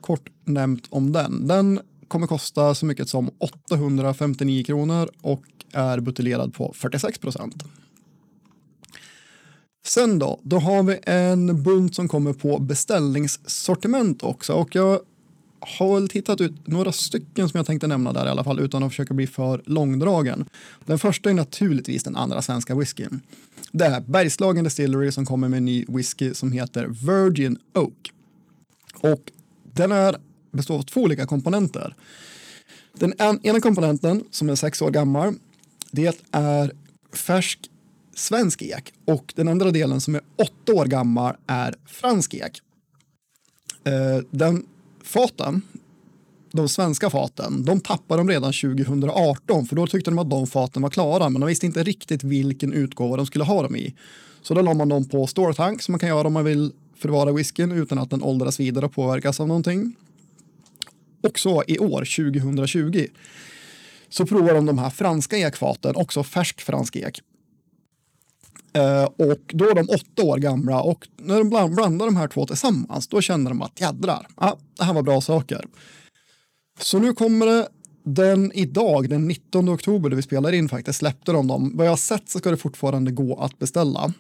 Kort 0.02 0.30
nämnt 0.46 0.88
om 0.90 1.12
den. 1.12 1.48
Den 1.48 1.80
kommer 2.08 2.28
kosta 2.28 2.76
så 2.76 2.86
mycket 2.86 3.10
som 3.10 3.30
859 3.38 4.64
kronor 4.64 5.10
och 5.22 5.44
är 5.74 6.00
buteljerad 6.00 6.54
på 6.54 6.74
46 6.76 7.18
procent. 7.18 7.64
Sen 9.86 10.20
då, 10.20 10.40
då 10.44 10.60
har 10.60 10.84
vi 10.84 11.00
en 11.04 11.64
bunt 11.64 11.96
som 11.96 12.08
kommer 12.08 12.34
på 12.34 12.60
beställningssortiment 12.60 14.24
också 14.24 14.54
och 14.54 14.76
jag 14.76 15.00
har 15.62 15.96
väl 15.96 16.10
tittat 16.10 16.42
ut 16.42 16.68
några 16.68 16.92
stycken 16.92 17.50
som 17.50 17.58
jag 17.58 17.66
tänkte 17.66 17.88
nämna 17.88 18.14
där 18.14 18.26
i 18.26 18.30
alla 18.30 18.44
fall 18.44 18.60
utan 18.60 18.84
att 18.84 18.92
försöka 18.92 19.14
bli 19.14 19.28
för 19.28 19.62
långdragen. 19.66 20.46
Den 20.86 21.00
första 21.00 21.30
är 21.30 21.34
naturligtvis 21.34 22.04
den 22.04 22.16
andra 22.16 22.42
svenska 22.42 22.76
whiskyn. 22.76 23.22
Det 23.72 23.86
är 23.86 24.02
Bergslagen 24.02 24.64
Distillery 24.64 25.12
som 25.12 25.26
kommer 25.26 25.48
med 25.48 25.58
en 25.58 25.66
ny 25.66 25.86
whisky 25.88 26.34
som 26.34 26.52
heter 26.52 26.88
Virgin 26.88 27.58
Oak. 27.74 28.12
Och 29.02 29.32
den 29.74 29.92
är, 29.92 30.16
består 30.52 30.78
av 30.78 30.84
två 30.84 31.02
olika 31.02 31.26
komponenter. 31.26 31.96
Den 32.94 33.14
ena 33.44 33.62
komponenten 33.62 34.24
som 34.32 34.50
är 34.50 34.56
sex 34.56 34.82
år 34.82 34.92
gammal, 34.92 35.34
det 35.92 36.24
är 36.32 36.72
färsk 37.14 37.60
svensk 38.16 38.62
ek 38.62 38.94
och 39.06 39.34
den 39.36 39.48
andra 39.48 39.72
delen 39.72 40.02
som 40.02 40.16
är 40.16 40.22
åtta 40.36 40.74
år 40.74 40.86
gammal 40.86 41.36
är 41.48 41.76
fransk 41.86 42.34
ek. 42.34 42.62
Eh, 43.84 44.24
den 44.32 44.66
faten, 45.04 45.62
de 46.52 46.70
svenska 46.70 47.10
faten, 47.10 47.66
de 47.66 47.80
tappade 47.80 48.20
de 48.20 48.30
redan 48.30 48.54
2018 48.54 49.66
för 49.66 49.76
då 49.76 49.88
tyckte 49.88 50.12
de 50.12 50.20
att 50.20 50.30
de 50.30 50.48
faten 50.48 50.82
var 50.82 50.90
klara 50.90 51.30
men 51.30 51.42
de 51.42 51.48
visste 51.48 51.66
inte 51.66 51.84
riktigt 51.84 52.24
vilken 52.24 52.74
utgåva 52.74 53.18
de 53.18 53.26
skulle 53.26 53.44
ha 53.44 53.64
dem 53.64 53.76
i. 53.76 53.96
Så 54.42 54.54
då 54.54 54.62
la 54.62 54.74
man 54.74 54.90
dem 54.90 55.10
på 55.10 55.28
storetank 55.28 55.82
som 55.82 55.92
man 55.92 56.00
kan 56.00 56.10
göra 56.10 56.28
om 56.28 56.34
man 56.34 56.46
vill 56.46 56.72
förvara 56.98 57.32
whiskyn 57.32 57.72
utan 57.72 58.00
att 58.00 58.10
den 58.10 58.24
åldras 58.24 58.60
vidare 58.60 58.86
och 58.86 58.94
påverkas 58.94 59.40
av 59.40 59.48
någonting. 59.48 59.96
Och 61.22 61.40
så 61.40 61.64
i 61.68 61.80
år, 61.80 62.32
2020, 62.32 63.08
så 64.10 64.26
provar 64.26 64.54
de 64.54 64.66
de 64.66 64.78
här 64.78 64.90
franska 64.90 65.38
ekfaten, 65.38 65.96
också 65.96 66.24
färsk 66.24 66.62
fransk 66.62 66.96
ek. 66.96 67.22
Eh, 68.74 69.04
och 69.04 69.42
då 69.48 69.70
är 69.70 69.76
de 69.76 69.90
åtta 69.90 70.24
år 70.24 70.38
gamla 70.38 70.82
och 70.82 71.08
när 71.18 71.38
de 71.38 71.50
blandar 71.76 72.06
de 72.06 72.16
här 72.16 72.28
två 72.28 72.46
tillsammans 72.46 73.08
då 73.08 73.22
känner 73.22 73.52
de 73.52 73.62
att 73.62 73.82
jädrar, 73.82 74.28
ja, 74.38 74.58
det 74.78 74.84
här 74.84 74.94
var 74.94 75.02
bra 75.02 75.22
saker. 75.22 75.66
Så 76.80 77.00
nu 77.00 77.14
kommer 77.14 77.46
det 77.46 77.68
den 78.04 78.52
idag, 78.56 79.10
den 79.10 79.28
19 79.28 79.70
oktober, 79.70 80.10
då 80.10 80.16
vi 80.16 80.22
spelar 80.22 80.52
in 80.52 80.70
faktiskt, 80.70 81.00
släppte 81.00 81.32
de 81.32 81.48
dem. 81.48 81.72
Vad 81.76 81.86
jag 81.86 81.92
har 81.92 81.98
sett 81.98 82.30
så 82.30 82.40
ska 82.40 82.52
det 82.52 82.58
fortfarande 82.58 83.12
gå 83.12 83.40
att 83.40 83.60
beställa. 83.60 84.14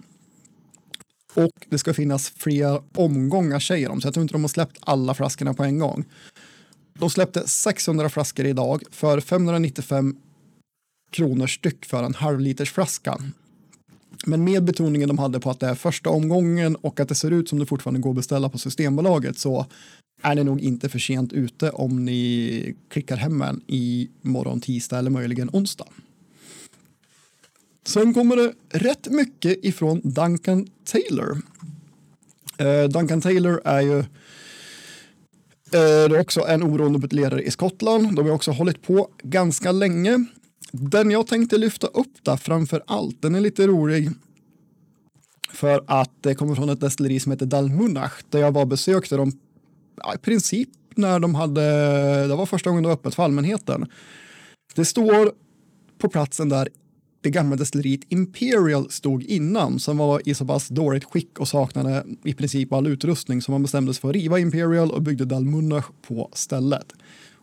Och 1.33 1.67
det 1.69 1.77
ska 1.77 1.93
finnas 1.93 2.29
fler 2.29 2.81
omgångar 2.95 3.59
säger 3.59 3.89
de, 3.89 4.01
så 4.01 4.07
jag 4.07 4.13
tror 4.13 4.21
inte 4.21 4.33
de 4.33 4.43
har 4.43 4.49
släppt 4.49 4.77
alla 4.79 5.13
flaskorna 5.13 5.53
på 5.53 5.63
en 5.63 5.79
gång. 5.79 6.05
De 6.99 7.09
släppte 7.09 7.47
600 7.47 8.09
flaskor 8.09 8.45
idag 8.45 8.83
för 8.91 9.19
595 9.19 10.15
kronor 11.11 11.47
styck 11.47 11.85
för 11.85 12.03
en 12.03 12.13
halvliters 12.13 12.71
flaska. 12.71 13.17
Men 14.25 14.43
med 14.43 14.63
betoningen 14.63 15.07
de 15.07 15.17
hade 15.17 15.39
på 15.39 15.49
att 15.49 15.59
det 15.59 15.67
är 15.67 15.75
första 15.75 16.09
omgången 16.09 16.75
och 16.75 16.99
att 16.99 17.09
det 17.09 17.15
ser 17.15 17.31
ut 17.31 17.49
som 17.49 17.59
det 17.59 17.65
fortfarande 17.65 17.99
går 17.99 18.09
att 18.09 18.15
beställa 18.15 18.49
på 18.49 18.57
Systembolaget 18.57 19.39
så 19.39 19.65
är 20.21 20.35
ni 20.35 20.43
nog 20.43 20.61
inte 20.61 20.89
för 20.89 20.99
sent 20.99 21.33
ute 21.33 21.69
om 21.69 22.05
ni 22.05 22.75
klickar 22.89 23.15
hem 23.15 23.41
en 23.41 23.61
i 23.67 24.09
morgon 24.21 24.61
tisdag 24.61 24.97
eller 24.97 25.09
möjligen 25.09 25.49
onsdag. 25.53 25.87
Sen 27.85 28.13
kommer 28.13 28.35
det 28.35 28.53
rätt 28.69 29.07
mycket 29.09 29.65
ifrån 29.65 30.01
Duncan 30.03 30.67
Taylor. 30.83 31.41
Uh, 32.61 32.89
Duncan 32.89 33.21
Taylor 33.21 33.61
är 33.65 33.81
ju 33.81 33.97
uh, 33.97 34.05
är 35.73 36.19
också 36.19 36.41
en 36.47 36.63
oberoende 36.63 36.99
buteljerare 36.99 37.43
i 37.43 37.51
Skottland. 37.51 38.15
De 38.15 38.25
har 38.25 38.33
också 38.33 38.51
hållit 38.51 38.81
på 38.81 39.09
ganska 39.23 39.71
länge. 39.71 40.25
Den 40.71 41.11
jag 41.11 41.27
tänkte 41.27 41.57
lyfta 41.57 41.87
upp 41.87 42.23
där 42.23 42.37
framför 42.37 42.83
allt, 42.87 43.21
den 43.21 43.35
är 43.35 43.39
lite 43.39 43.67
rolig 43.67 44.09
för 45.51 45.83
att 45.87 46.11
det 46.21 46.35
kommer 46.35 46.55
från 46.55 46.69
ett 46.69 46.79
destilleri 46.79 47.19
som 47.19 47.31
heter 47.31 47.45
Dalmunach 47.45 48.21
där 48.29 48.39
jag 48.39 48.51
var 48.51 48.65
besökte 48.65 49.15
dem 49.15 49.31
ja, 49.95 50.15
i 50.15 50.17
princip 50.17 50.69
när 50.95 51.19
de 51.19 51.35
hade, 51.35 51.61
det 52.27 52.35
var 52.35 52.45
första 52.45 52.69
gången 52.69 52.83
det 52.83 52.89
var 52.89 52.93
öppet 52.93 53.15
för 53.15 53.23
allmänheten. 53.23 53.85
Det 54.75 54.85
står 54.85 55.31
på 55.97 56.09
platsen 56.09 56.49
där 56.49 56.69
det 57.21 57.29
gamla 57.29 57.55
destilleriet 57.55 58.01
Imperial 58.09 58.91
stod 58.91 59.23
innan 59.23 59.79
som 59.79 59.97
var 59.97 60.29
i 60.29 60.33
så 60.33 60.45
pass 60.45 60.67
dåligt 60.67 61.03
skick 61.03 61.39
och 61.39 61.47
saknade 61.47 62.05
i 62.23 62.33
princip 62.33 62.73
all 62.73 62.87
utrustning 62.87 63.41
som 63.41 63.51
man 63.51 63.61
bestämde 63.61 63.93
sig 63.93 64.01
för 64.01 64.09
att 64.09 64.15
riva 64.15 64.39
Imperial 64.39 64.91
och 64.91 65.01
byggde 65.01 65.25
Dalmunach 65.25 65.91
på 66.07 66.29
stället. 66.33 66.93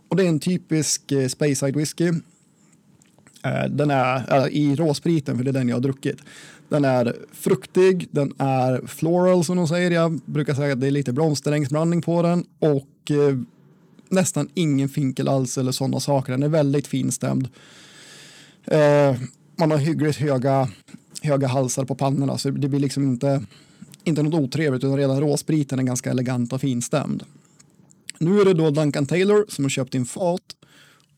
Och 0.09 0.17
det 0.17 0.25
är 0.25 0.29
en 0.29 0.41
typisk 0.41 1.13
eh, 1.13 1.29
Speyside 1.29 1.77
whisky. 1.77 2.13
Eh, 3.47 3.71
den 3.71 3.91
är 3.91 4.37
eh, 4.37 4.47
i 4.47 4.77
råspriten, 4.77 5.37
för 5.37 5.45
det 5.45 5.51
är 5.51 5.53
den 5.53 5.69
jag 5.69 5.77
har 5.77 5.81
druckit. 5.81 6.19
Den 6.69 6.85
är 6.85 7.17
fruktig, 7.33 8.09
den 8.11 8.33
är 8.39 8.87
floral 8.87 9.45
som 9.45 9.57
de 9.57 9.69
säger. 9.69 9.91
Jag 9.91 10.21
brukar 10.25 10.55
säga 10.55 10.73
att 10.73 10.81
det 10.81 10.87
är 10.87 10.91
lite 10.91 11.13
blomsterängsblandning 11.13 12.03
på 12.03 12.23
den 12.23 12.45
och 12.59 13.11
eh, 13.11 13.39
nästan 14.09 14.49
ingen 14.55 14.89
finkel 14.89 15.29
alls 15.29 15.59
eller 15.59 15.73
sådana 15.73 16.01
saker. 16.01 16.33
Den 16.33 16.43
är 16.43 16.49
väldigt 16.49 16.87
finstämd. 16.87 17.49
Eh, 18.65 19.17
man 19.57 19.71
har 19.71 19.79
hyggligt 19.79 20.17
höga, 20.19 20.69
höga 21.23 21.49
halsar 21.49 21.85
på 21.85 21.95
pannorna 21.95 22.39
så 22.39 22.51
det 22.51 22.69
blir 22.69 22.81
liksom 22.81 23.05
inte, 23.05 23.43
inte 24.05 24.23
något 24.23 24.35
otrevligt 24.35 24.85
utan 24.85 24.97
redan 24.97 25.21
råspriten 25.21 25.79
är 25.79 25.83
ganska 25.83 26.11
elegant 26.11 26.53
och 26.53 26.61
finstämd. 26.61 27.23
Nu 28.19 28.41
är 28.41 28.45
det 28.45 28.55
då 28.55 28.71
Duncan 28.71 29.07
Taylor 29.07 29.45
som 29.49 29.65
har 29.65 29.71
köpt 29.71 29.95
in 29.95 30.07
fat 30.07 30.43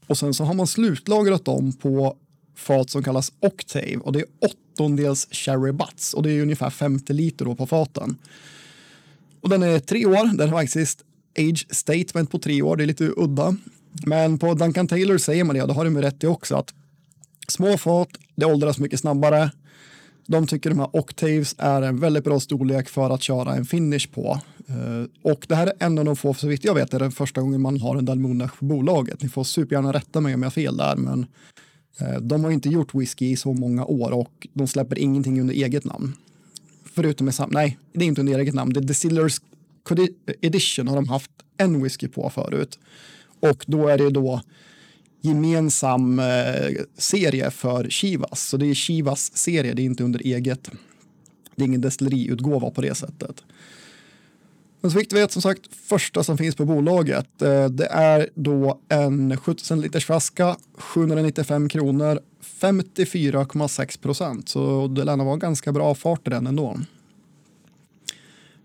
och 0.09 0.19
sen 0.19 0.35
så 0.35 0.45
har 0.45 0.55
man 0.55 0.67
slutlagrat 0.67 1.45
dem 1.45 1.73
på 1.73 2.17
fat 2.57 2.91
som 2.91 3.03
kallas 3.03 3.33
Octave 3.41 3.97
och 3.97 4.13
det 4.13 4.19
är 4.19 4.27
åttondels 4.41 5.29
Cherry 5.31 5.73
Butts 5.73 6.15
och 6.15 6.23
det 6.23 6.33
är 6.33 6.43
ungefär 6.43 6.71
50 6.71 7.13
liter 7.13 7.45
då 7.45 7.55
på 7.55 7.67
faten. 7.67 8.17
Och 9.41 9.49
den 9.49 9.63
är 9.63 9.79
tre 9.79 10.07
år, 10.07 10.37
den 10.37 10.49
har 10.49 10.61
faktiskt 10.63 11.05
age 11.39 11.67
statement 11.71 12.31
på 12.31 12.39
tre 12.39 12.63
år, 12.63 12.77
det 12.77 12.85
är 12.85 12.87
lite 12.87 13.13
udda. 13.17 13.57
Men 14.07 14.39
på 14.39 14.55
Duncan 14.55 14.89
Taylor 14.89 15.19
säger 15.19 15.45
man 15.45 15.57
det, 15.57 15.63
och 15.63 15.69
det 15.69 15.75
har 15.75 15.85
de 15.85 16.03
rätt 16.03 16.25
i 16.25 16.27
också, 16.27 16.57
att 16.57 16.75
små 17.49 17.79
fat, 17.79 18.09
det 18.37 18.47
åldras 18.47 18.79
mycket 18.79 19.01
snabbare. 19.01 19.51
De 20.31 20.47
tycker 20.47 20.71
de 20.71 20.79
här 20.79 20.97
Octaves 20.97 21.55
är 21.59 21.83
en 21.83 22.01
väldigt 22.01 22.25
bra 22.25 22.41
storlek 22.41 22.89
för 22.89 23.11
att 23.11 23.23
köra 23.23 23.55
en 23.55 23.65
finish 23.65 24.09
på. 24.15 24.41
Eh, 24.67 25.05
och 25.23 25.47
det 25.49 25.55
här 25.55 25.67
är 25.67 25.73
en 25.79 25.99
av 25.99 26.05
de 26.05 26.17
få, 26.17 26.35
så 26.35 26.49
vitt 26.49 26.65
jag 26.65 26.75
vet, 26.75 26.95
är 26.95 26.99
den 26.99 27.13
första 27.13 27.41
gången 27.41 27.61
man 27.61 27.81
har 27.81 27.97
en 27.97 28.05
Dalmona 28.05 28.51
på 28.59 28.65
bolaget. 28.65 29.23
Ni 29.23 29.29
får 29.29 29.45
supergärna 29.45 29.93
rätta 29.93 30.21
mig 30.21 30.35
om 30.35 30.43
jag 30.43 30.47
har 30.47 30.51
fel 30.51 30.77
där, 30.77 30.97
men 30.97 31.27
eh, 32.01 32.21
de 32.21 32.45
har 32.45 32.51
inte 32.51 32.69
gjort 32.69 32.95
whisky 32.95 33.31
i 33.31 33.37
så 33.37 33.53
många 33.53 33.85
år 33.85 34.11
och 34.11 34.49
de 34.53 34.67
släpper 34.67 34.99
ingenting 34.99 35.41
under 35.41 35.55
eget 35.55 35.85
namn. 35.85 36.13
Förutom 36.95 37.25
med 37.25 37.35
sam 37.35 37.51
nej, 37.53 37.79
det 37.93 38.05
är 38.05 38.09
inte 38.09 38.21
under 38.21 38.39
eget 38.39 38.55
namn. 38.55 38.73
Det 38.73 38.81
är 38.81 38.85
Distillers 38.85 39.41
Edition 40.41 40.89
har 40.89 40.97
de 40.97 41.09
haft 41.09 41.31
en 41.57 41.83
whisky 41.83 42.09
på 42.09 42.31
förut. 42.31 42.79
Och 43.41 43.65
då 43.67 43.89
är 43.89 43.99
det 43.99 44.11
då 44.11 44.41
gemensam 45.21 46.19
eh, 46.19 46.71
serie 46.97 47.51
för 47.51 47.91
Chivas. 47.91 48.49
Så 48.49 48.57
det 48.57 48.67
är 48.67 48.75
Chivas 48.75 49.37
serie, 49.37 49.75
det 49.75 49.83
är 49.83 49.85
inte 49.85 50.05
under 50.05 50.21
eget. 50.21 50.71
Det 51.57 51.63
är 51.63 51.67
ingen 51.67 51.81
destilleriutgåva 51.81 52.71
på 52.71 52.81
det 52.81 52.95
sättet. 52.95 53.43
Men 54.81 54.91
så 54.91 54.99
fick 54.99 55.13
vi 55.13 55.21
vet 55.21 55.33
som 55.33 55.43
sagt 55.43 55.75
första 55.75 56.25
som 56.25 56.39
finns 56.39 56.57
på 56.57 56.65
bolaget. 56.65 57.43
Eh, 57.43 57.65
det 57.65 57.87
är 57.87 58.29
då 58.35 58.81
en 58.89 59.37
70 59.37 59.77
liters 59.77 60.07
flaska, 60.07 60.57
795 60.79 61.69
kronor, 61.69 62.21
54,6 62.61 64.01
procent. 64.01 64.49
Så 64.49 64.89
det 64.89 65.05
lär 65.05 65.17
vara 65.17 65.37
ganska 65.37 65.73
bra 65.73 65.95
fart 65.95 66.27
i 66.27 66.31
den 66.31 66.47
ändå. 66.47 66.79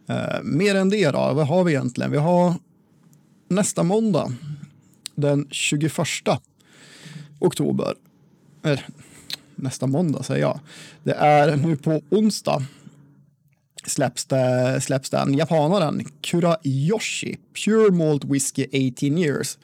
Eh, 0.08 0.44
mer 0.44 0.76
än 0.76 0.90
det 0.90 1.12
då, 1.12 1.34
vad 1.34 1.48
har 1.48 1.64
vi 1.64 1.72
egentligen? 1.72 2.12
Vi 2.12 2.18
har 2.18 2.54
nästa 3.48 3.84
måndag, 3.84 4.34
den 5.16 5.48
21 5.52 5.92
oktober. 7.40 7.96
Eh, 8.64 8.80
nästa 9.56 9.88
måndag 9.88 10.24
säger 10.24 10.42
jag. 10.42 10.60
Det 11.04 11.14
är 11.14 11.56
nu 11.56 11.76
på 11.76 12.02
onsdag 12.10 12.64
släpps, 13.86 14.26
det, 14.26 14.82
släpps 14.82 15.10
den 15.10 15.34
japanaren 15.34 16.06
Kurayoshi 16.22 17.38
Pure 17.66 17.92
Malt 17.92 18.24
Whiskey 18.24 18.92
18 18.94 19.18
years. 19.18 19.58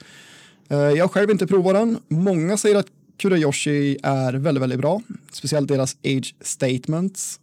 Eh, 0.70 0.78
jag 0.78 1.04
har 1.04 1.08
själv 1.08 1.32
inte 1.32 1.48
provat 1.48 1.74
den. 1.74 1.98
Många 2.08 2.58
säger 2.58 2.76
att 2.76 2.88
Kurayoshi 3.18 3.98
är 4.04 4.34
väldigt, 4.34 4.62
väldigt 4.64 4.80
bra, 4.80 5.02
speciellt 5.32 5.68
deras 5.68 5.98
age 6.04 6.36
statements. 6.42 7.40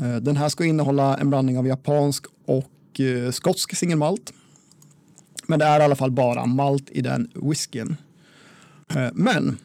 Eh, 0.00 0.16
den 0.16 0.36
här 0.36 0.48
ska 0.48 0.64
innehålla 0.64 1.16
en 1.16 1.30
blandning 1.30 1.58
av 1.58 1.66
japansk 1.66 2.26
och 2.46 3.00
eh, 3.00 3.30
skotsk 3.30 3.76
singelmalt. 3.76 4.32
Men 5.52 5.58
det 5.58 5.64
är 5.64 5.80
i 5.80 5.82
alla 5.82 5.96
fall 5.96 6.10
bara 6.10 6.46
malt 6.46 6.90
i 6.90 7.00
den 7.00 7.30
whiskyn. 7.34 7.96
Eh, 8.94 9.08
men 9.14 9.58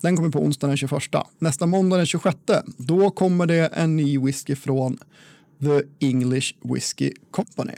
den 0.00 0.16
kommer 0.16 0.30
på 0.30 0.38
onsdag 0.38 0.66
den 0.66 0.76
21. 0.76 1.02
Nästa 1.38 1.66
måndag 1.66 1.96
den 1.96 2.06
26, 2.06 2.36
då 2.76 3.10
kommer 3.10 3.46
det 3.46 3.66
en 3.66 3.96
ny 3.96 4.18
whisky 4.18 4.56
från 4.56 4.98
The 5.60 6.06
English 6.06 6.54
Whiskey 6.62 7.12
Company. 7.30 7.72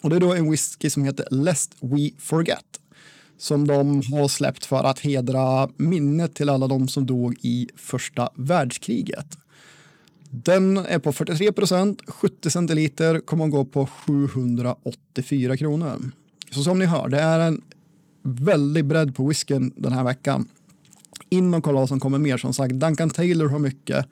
Och 0.00 0.10
det 0.10 0.16
är 0.16 0.20
då 0.20 0.34
en 0.34 0.50
whisky 0.50 0.90
som 0.90 1.04
heter 1.04 1.26
Lest 1.30 1.74
We 1.80 2.10
Forget 2.18 2.80
som 3.38 3.66
de 3.66 4.02
har 4.12 4.28
släppt 4.28 4.66
för 4.66 4.84
att 4.84 5.00
hedra 5.00 5.68
minnet 5.76 6.34
till 6.34 6.48
alla 6.48 6.66
de 6.66 6.88
som 6.88 7.06
dog 7.06 7.36
i 7.42 7.68
första 7.76 8.28
världskriget. 8.34 9.38
Den 10.30 10.76
är 10.76 10.98
på 10.98 11.12
43 11.12 11.52
procent, 11.52 12.02
70 12.06 12.50
centiliter, 12.50 13.20
kommer 13.20 13.44
att 13.44 13.50
gå 13.50 13.64
på 13.64 13.86
784 13.86 15.56
kronor. 15.56 16.10
Så 16.54 16.62
som 16.62 16.78
ni 16.78 16.84
hör, 16.84 17.08
det 17.08 17.20
är 17.20 17.40
en 17.40 17.62
väldig 18.22 18.84
bredd 18.84 19.14
på 19.14 19.28
whiskyn 19.28 19.72
den 19.76 19.92
här 19.92 20.04
veckan. 20.04 20.48
In 21.28 21.54
och 21.54 21.64
kolla 21.64 21.80
vad 21.80 21.88
som 21.88 22.00
kommer 22.00 22.18
mer. 22.18 22.36
Som 22.36 22.54
sagt, 22.54 22.74
Duncan 22.74 23.10
Taylor 23.10 23.48
har 23.48 23.58
mycket. 23.58 24.06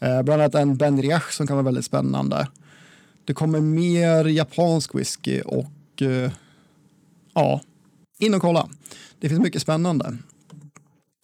Eh, 0.00 0.22
bland 0.22 0.42
annat 0.42 0.54
en 0.54 0.76
Ben 0.76 1.02
Riach 1.02 1.32
som 1.32 1.46
kan 1.46 1.56
vara 1.56 1.64
väldigt 1.64 1.84
spännande. 1.84 2.48
Det 3.24 3.34
kommer 3.34 3.60
mer 3.60 4.24
japansk 4.24 4.94
whisky 4.94 5.40
och 5.40 6.02
eh, 6.02 6.30
ja, 7.34 7.60
in 8.18 8.34
och 8.34 8.40
kolla. 8.40 8.68
Det 9.20 9.28
finns 9.28 9.40
mycket 9.40 9.62
spännande. 9.62 10.16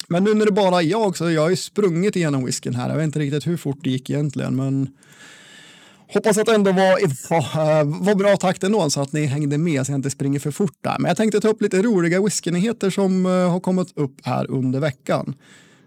Men 0.09 0.25
nu 0.25 0.35
när 0.35 0.47
det 0.47 0.53
bara 0.53 0.83
är 0.83 0.87
jag 0.87 1.16
så 1.16 1.31
jag 1.31 1.42
har 1.42 1.51
ju 1.51 1.57
sprungit 1.57 2.16
igenom 2.16 2.44
whiskyn 2.44 2.75
här. 2.75 2.88
Jag 2.88 2.97
vet 2.97 3.05
inte 3.05 3.18
riktigt 3.18 3.47
hur 3.47 3.57
fort 3.57 3.79
det 3.83 3.90
gick 3.90 4.11
egentligen, 4.11 4.57
men 4.57 4.88
hoppas 6.14 6.38
att 6.38 6.47
det 6.47 6.55
ändå 6.55 6.73
var, 6.73 7.01
eh, 7.01 7.85
var, 7.85 8.14
bra 8.14 8.37
takt 8.37 8.64
ändå 8.64 8.90
så 8.90 9.01
att 9.01 9.12
ni 9.12 9.27
hängde 9.27 9.59
med 9.59 9.87
så 9.87 9.92
jag 9.92 9.99
inte 9.99 10.11
springer 10.11 10.38
för 10.38 10.51
fort 10.51 10.77
där. 10.81 10.97
Men 10.99 11.09
jag 11.09 11.16
tänkte 11.16 11.40
ta 11.40 11.49
upp 11.49 11.62
lite 11.62 11.83
roliga 11.83 12.23
whiskynyheter 12.23 12.90
som 12.90 13.27
eh, 13.27 13.33
har 13.33 13.61
kommit 13.61 13.92
upp 13.94 14.14
här 14.23 14.51
under 14.51 14.81
veckan. 14.81 15.35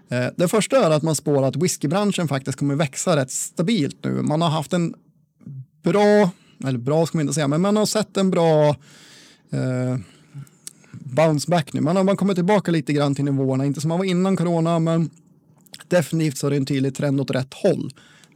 Eh, 0.10 0.28
det 0.38 0.48
första 0.48 0.86
är 0.86 0.92
att 0.92 1.04
man 1.04 1.16
spår 1.16 1.46
att 1.46 1.56
whiskybranschen 1.56 2.28
faktiskt 2.28 2.58
kommer 2.58 2.76
växa 2.76 3.16
rätt 3.16 3.32
stabilt 3.32 3.98
nu. 4.04 4.22
Man 4.22 4.42
har 4.42 4.50
haft 4.50 4.74
en 4.74 4.94
bra, 5.84 6.30
eller 6.66 6.80
bra 6.80 7.06
ska 7.06 7.18
man 7.18 7.22
inte 7.22 7.34
säga, 7.34 7.48
men 7.48 7.62
man 7.62 7.78
har 7.78 7.86
sett 7.86 8.18
en 8.18 8.32
bra 8.32 8.70
eh, 9.52 9.98
bounce 10.92 11.52
back 11.52 11.74
nu. 11.74 11.82
Man 11.82 11.96
har 11.96 12.04
man 12.04 12.18
kommit 12.18 12.36
tillbaka 12.36 12.72
lite 12.72 12.94
grann 12.94 13.16
till 13.16 13.26
nivåerna, 13.26 13.66
inte 13.66 13.82
som 13.82 13.90
man 13.90 13.98
var 13.98 14.06
innan 14.06 14.38
corona, 14.38 14.80
men 14.80 15.10
definitivt 15.88 16.38
så 16.38 16.48
är 16.48 16.52
det 16.52 16.58
en 16.58 16.66
tydlig 16.66 16.96
trend 16.96 17.22
åt 17.22 17.32
rätt 17.32 17.54
håll. 17.54 17.92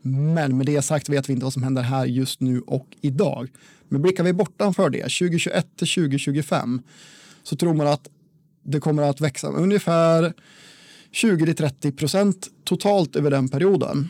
Men 0.07 0.57
med 0.57 0.65
det 0.65 0.81
sagt 0.81 1.09
vet 1.09 1.29
vi 1.29 1.33
inte 1.33 1.43
vad 1.43 1.53
som 1.53 1.63
händer 1.63 1.81
här 1.81 2.05
just 2.05 2.41
nu 2.41 2.59
och 2.59 2.87
idag. 3.01 3.49
Men 3.89 4.01
blickar 4.01 4.23
vi 4.23 4.33
bortanför 4.33 4.89
det, 4.89 5.01
2021 5.01 5.67
till 5.77 5.87
2025, 5.87 6.81
så 7.43 7.55
tror 7.55 7.73
man 7.73 7.87
att 7.87 8.07
det 8.63 8.79
kommer 8.79 9.03
att 9.03 9.21
växa 9.21 9.51
med 9.51 9.61
ungefär 9.61 10.33
20-30 11.13 11.97
procent 11.97 12.47
totalt 12.63 13.15
över 13.15 13.31
den 13.31 13.49
perioden. 13.49 14.09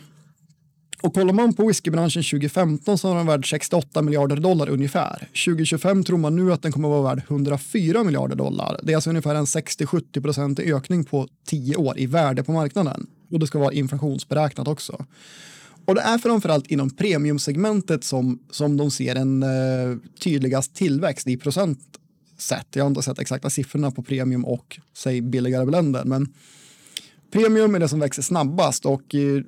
Och 1.02 1.14
kollar 1.14 1.32
man 1.32 1.54
på 1.54 1.66
whiskybranschen 1.66 2.22
2015 2.22 2.98
så 2.98 3.08
var 3.08 3.16
den 3.16 3.26
värd 3.26 3.50
68 3.50 4.02
miljarder 4.02 4.36
dollar 4.36 4.68
ungefär. 4.68 5.28
2025 5.44 6.04
tror 6.04 6.18
man 6.18 6.36
nu 6.36 6.52
att 6.52 6.62
den 6.62 6.72
kommer 6.72 6.88
att 6.88 7.02
vara 7.02 7.14
värd 7.14 7.24
104 7.28 8.04
miljarder 8.04 8.36
dollar. 8.36 8.80
Det 8.82 8.92
är 8.92 8.96
alltså 8.96 9.10
ungefär 9.10 9.34
en 9.34 9.44
60-70 9.44 10.22
procent 10.22 10.60
ökning 10.60 11.04
på 11.04 11.28
10 11.46 11.76
år 11.76 11.98
i 11.98 12.06
värde 12.06 12.42
på 12.42 12.52
marknaden. 12.52 13.06
Och 13.30 13.38
det 13.38 13.46
ska 13.46 13.58
vara 13.58 13.72
inflationsberäknat 13.72 14.68
också. 14.68 15.04
Och 15.86 15.94
det 15.94 16.00
är 16.00 16.18
framförallt 16.18 16.66
inom 16.66 16.90
premiumsegmentet 16.90 18.04
som, 18.04 18.38
som 18.50 18.76
de 18.76 18.90
ser 18.90 19.16
en 19.16 19.42
eh, 19.42 19.96
tydligast 20.20 20.74
tillväxt 20.74 21.28
i 21.28 21.36
procent 21.36 21.78
sett. 22.38 22.66
Jag 22.76 22.84
har 22.84 22.88
inte 22.88 23.02
sett 23.02 23.18
exakta 23.18 23.50
siffrorna 23.50 23.90
på 23.90 24.02
premium 24.02 24.44
och 24.44 24.80
säg 24.96 25.20
billigare 25.20 25.66
blender, 25.66 26.04
men 26.04 26.28
premium 27.32 27.74
är 27.74 27.78
det 27.78 27.88
som 27.88 28.00
växer 28.00 28.22
snabbast 28.22 28.86
och 28.86 29.14
eh, 29.14 29.42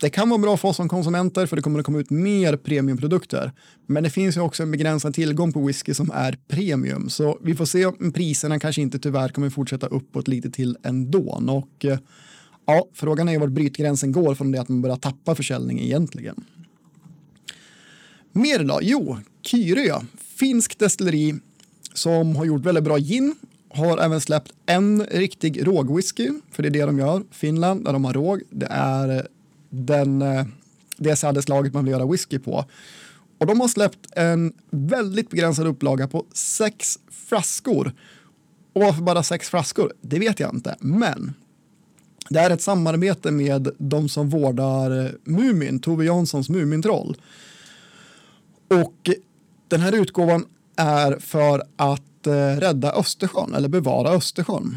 det 0.00 0.10
kan 0.10 0.28
vara 0.28 0.38
bra 0.38 0.56
för 0.56 0.68
oss 0.68 0.76
som 0.76 0.88
konsumenter 0.88 1.46
för 1.46 1.56
det 1.56 1.62
kommer 1.62 1.78
att 1.78 1.86
komma 1.86 1.98
ut 1.98 2.10
mer 2.10 2.56
premiumprodukter. 2.56 3.52
Men 3.86 4.02
det 4.02 4.10
finns 4.10 4.36
ju 4.36 4.40
också 4.40 4.62
en 4.62 4.70
begränsad 4.70 5.14
tillgång 5.14 5.52
på 5.52 5.66
whisky 5.66 5.94
som 5.94 6.10
är 6.14 6.38
premium. 6.48 7.08
Så 7.08 7.38
vi 7.42 7.54
får 7.54 7.64
se 7.64 7.86
om 7.86 8.12
priserna 8.12 8.58
kanske 8.58 8.82
inte 8.82 8.98
tyvärr 8.98 9.28
kommer 9.28 9.50
fortsätta 9.50 9.86
uppåt 9.86 10.28
lite 10.28 10.50
till 10.50 10.76
ändå. 10.82 11.42
Och 11.48 11.84
eh, 11.84 11.98
ja, 12.66 12.88
frågan 12.92 13.28
är 13.28 13.38
var 13.38 13.48
brytgränsen 13.48 14.12
går 14.12 14.34
från 14.34 14.52
det 14.52 14.60
att 14.60 14.68
man 14.68 14.82
börjar 14.82 14.96
tappa 14.96 15.34
försäljning 15.34 15.80
egentligen. 15.80 16.44
Mer 18.32 18.64
då? 18.64 18.78
Jo, 18.82 19.18
Kyrö, 19.42 20.00
finsk 20.18 20.78
destilleri 20.78 21.34
som 21.94 22.36
har 22.36 22.44
gjort 22.44 22.64
väldigt 22.64 22.84
bra 22.84 22.98
gin 22.98 23.34
har 23.68 23.98
även 23.98 24.20
släppt 24.20 24.52
en 24.66 25.06
riktig 25.06 25.66
rågwhisky, 25.66 26.30
för 26.50 26.62
det 26.62 26.68
är 26.68 26.70
det 26.70 26.86
de 26.86 26.98
gör. 26.98 27.22
Finland, 27.30 27.84
där 27.84 27.92
de 27.92 28.04
har 28.04 28.12
råg, 28.12 28.42
det 28.50 28.66
är 28.70 29.16
eh, 29.16 29.22
den, 29.70 30.22
eh, 30.22 30.44
det 30.96 31.16
sädeslaget 31.16 31.74
man 31.74 31.84
vill 31.84 31.92
göra 31.92 32.06
whisky 32.06 32.38
på. 32.38 32.64
Och 33.38 33.46
de 33.46 33.60
har 33.60 33.68
släppt 33.68 34.06
en 34.12 34.52
väldigt 34.70 35.30
begränsad 35.30 35.66
upplaga 35.66 36.08
på 36.08 36.26
sex 36.32 36.98
flaskor. 37.10 37.92
Och 38.72 38.82
varför 38.82 39.02
bara 39.02 39.22
sex 39.22 39.50
flaskor? 39.50 39.92
Det 40.00 40.18
vet 40.18 40.40
jag 40.40 40.54
inte, 40.54 40.76
men 40.80 41.34
det 42.28 42.40
är 42.40 42.50
ett 42.50 42.62
samarbete 42.62 43.30
med 43.30 43.68
de 43.78 44.08
som 44.08 44.28
vårdar 44.28 45.04
eh, 45.04 45.10
Mumin, 45.24 45.80
Tove 45.80 46.04
Janssons 46.04 46.48
Mumintroll. 46.48 47.16
Och 48.68 49.10
den 49.68 49.80
här 49.80 49.92
utgåvan 49.92 50.44
är 50.76 51.18
för 51.20 51.62
att 51.76 52.26
eh, 52.26 52.32
rädda 52.32 52.92
Östersjön 52.92 53.54
eller 53.54 53.68
bevara 53.68 54.10
Östersjön. 54.10 54.76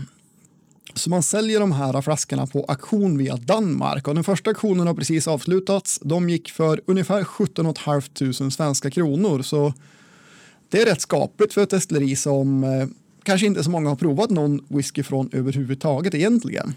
Så 0.93 1.09
man 1.09 1.23
säljer 1.23 1.59
de 1.59 1.71
här 1.71 2.01
flaskorna 2.01 2.47
på 2.47 2.65
auktion 2.67 3.17
via 3.17 3.35
Danmark 3.35 4.07
och 4.07 4.15
den 4.15 4.23
första 4.23 4.49
auktionen 4.49 4.87
har 4.87 4.93
precis 4.93 5.27
avslutats. 5.27 5.99
De 6.03 6.29
gick 6.29 6.51
för 6.51 6.81
ungefär 6.85 7.23
17 7.23 7.75
500 7.75 8.51
svenska 8.51 8.91
kronor 8.91 9.41
så 9.41 9.73
det 10.69 10.81
är 10.81 10.85
rätt 10.85 11.01
skapligt 11.01 11.53
för 11.53 11.63
ett 11.63 11.69
destilleri 11.69 12.15
som 12.15 12.63
eh, 12.63 12.87
kanske 13.23 13.47
inte 13.47 13.63
så 13.63 13.69
många 13.69 13.89
har 13.89 13.95
provat 13.95 14.29
någon 14.29 14.65
whisky 14.67 15.03
från 15.03 15.29
överhuvudtaget 15.31 16.15
egentligen. 16.15 16.73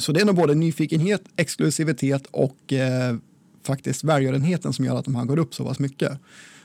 Så 0.00 0.12
det 0.12 0.20
är 0.20 0.24
nog 0.24 0.36
både 0.36 0.54
nyfikenhet, 0.54 1.22
exklusivitet 1.36 2.26
och 2.30 2.72
eh, 2.72 3.16
faktiskt 3.62 4.04
välgörenheten 4.04 4.72
som 4.72 4.84
gör 4.84 4.96
att 4.96 5.04
de 5.04 5.14
här 5.14 5.24
går 5.24 5.38
upp 5.38 5.54
så 5.54 5.64
pass 5.64 5.78
mycket. 5.78 6.18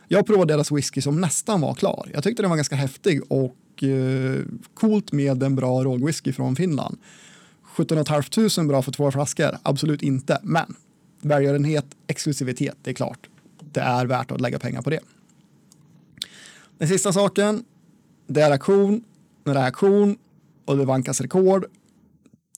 Jag 0.08 0.26
provade 0.26 0.54
deras 0.54 0.72
whisky 0.72 1.02
som 1.02 1.22
nästan 1.22 1.62
var 1.62 1.74
klar. 1.74 2.10
Jag 2.14 2.24
tyckte 2.24 2.44
den 2.44 2.50
var 2.50 2.58
ganska 2.58 2.76
häftig 2.76 3.22
och 3.28 3.84
eh, 3.84 4.40
coolt 4.74 5.12
med 5.12 5.44
en 5.44 5.56
bra 5.56 5.84
rågwhisky 5.84 6.34
från 6.34 6.56
Finland. 6.56 6.98
17 7.64 8.06
500 8.06 8.64
bra 8.64 8.82
för 8.82 8.92
två 8.92 9.12
flaskor? 9.12 9.58
Absolut 9.64 10.02
inte, 10.02 10.40
men 10.44 10.76
välgörenhet, 11.22 11.86
exklusivitet, 12.08 12.76
det 12.82 12.90
är 12.90 12.94
klart. 12.94 13.30
Det 13.72 13.80
är 13.80 14.06
värt 14.06 14.32
att 14.32 14.42
lägga 14.42 14.60
pengar 14.60 14.82
på 14.82 14.90
det. 14.90 15.00
Den 16.78 16.88
sista 16.88 17.14
saken, 17.14 17.66
det 18.28 18.42
är 18.42 18.52
aktion. 18.52 19.04
När 19.44 19.54
det 19.54 19.60
är 19.60 19.68
aktion 19.68 20.18
och 20.66 20.78
det 20.78 20.86
vankas 20.86 21.22
rekord, 21.22 21.66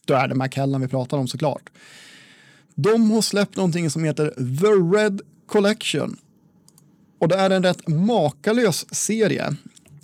då 0.08 0.14
är 0.14 0.28
det 0.28 0.36
McKellan 0.36 0.82
vi 0.82 0.88
pratar 0.88 1.18
om 1.18 1.28
såklart. 1.28 1.70
De 2.76 3.12
har 3.12 3.22
släppt 3.22 3.56
någonting 3.56 3.90
som 3.90 4.04
heter 4.04 4.30
The 4.60 4.98
Red 4.98 5.22
Collection 5.48 6.18
och 7.20 7.28
det 7.28 7.36
är 7.36 7.50
en 7.50 7.64
rätt 7.64 7.88
makalös 7.88 8.96
serie 8.96 9.56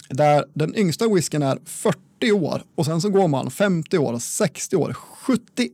där 0.09 0.45
den 0.53 0.75
yngsta 0.75 1.07
whiskyn 1.07 1.41
är 1.41 1.59
40 1.65 2.31
år 2.31 2.63
och 2.75 2.85
sen 2.85 3.01
så 3.01 3.09
går 3.09 3.27
man 3.27 3.51
50 3.51 3.97
år, 3.97 4.19
60 4.19 4.75
år, 4.75 4.93
71 4.93 5.71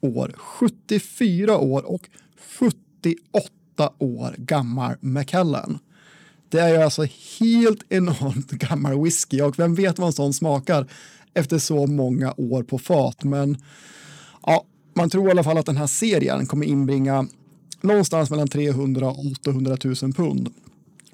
år, 0.00 0.34
74 0.36 1.58
år 1.58 1.82
och 1.86 2.08
78 2.58 3.92
år 3.98 4.34
gammal 4.38 4.94
Macallan. 5.00 5.78
Det 6.48 6.60
är 6.60 6.68
ju 6.68 6.76
alltså 6.76 7.06
helt 7.40 7.82
enormt 7.88 8.50
gammal 8.50 9.02
whisky 9.02 9.40
och 9.40 9.58
vem 9.58 9.74
vet 9.74 9.98
vad 9.98 10.06
en 10.06 10.12
sån 10.12 10.34
smakar 10.34 10.86
efter 11.34 11.58
så 11.58 11.86
många 11.86 12.34
år 12.36 12.62
på 12.62 12.78
fat. 12.78 13.24
Men 13.24 13.56
ja, 14.46 14.64
man 14.94 15.10
tror 15.10 15.28
i 15.28 15.30
alla 15.30 15.44
fall 15.44 15.58
att 15.58 15.66
den 15.66 15.76
här 15.76 15.86
serien 15.86 16.46
kommer 16.46 16.66
inbringa 16.66 17.26
någonstans 17.80 18.30
mellan 18.30 18.48
300 18.48 19.08
och 19.08 19.26
800 19.26 19.76
000 19.84 19.94
pund. 19.94 20.48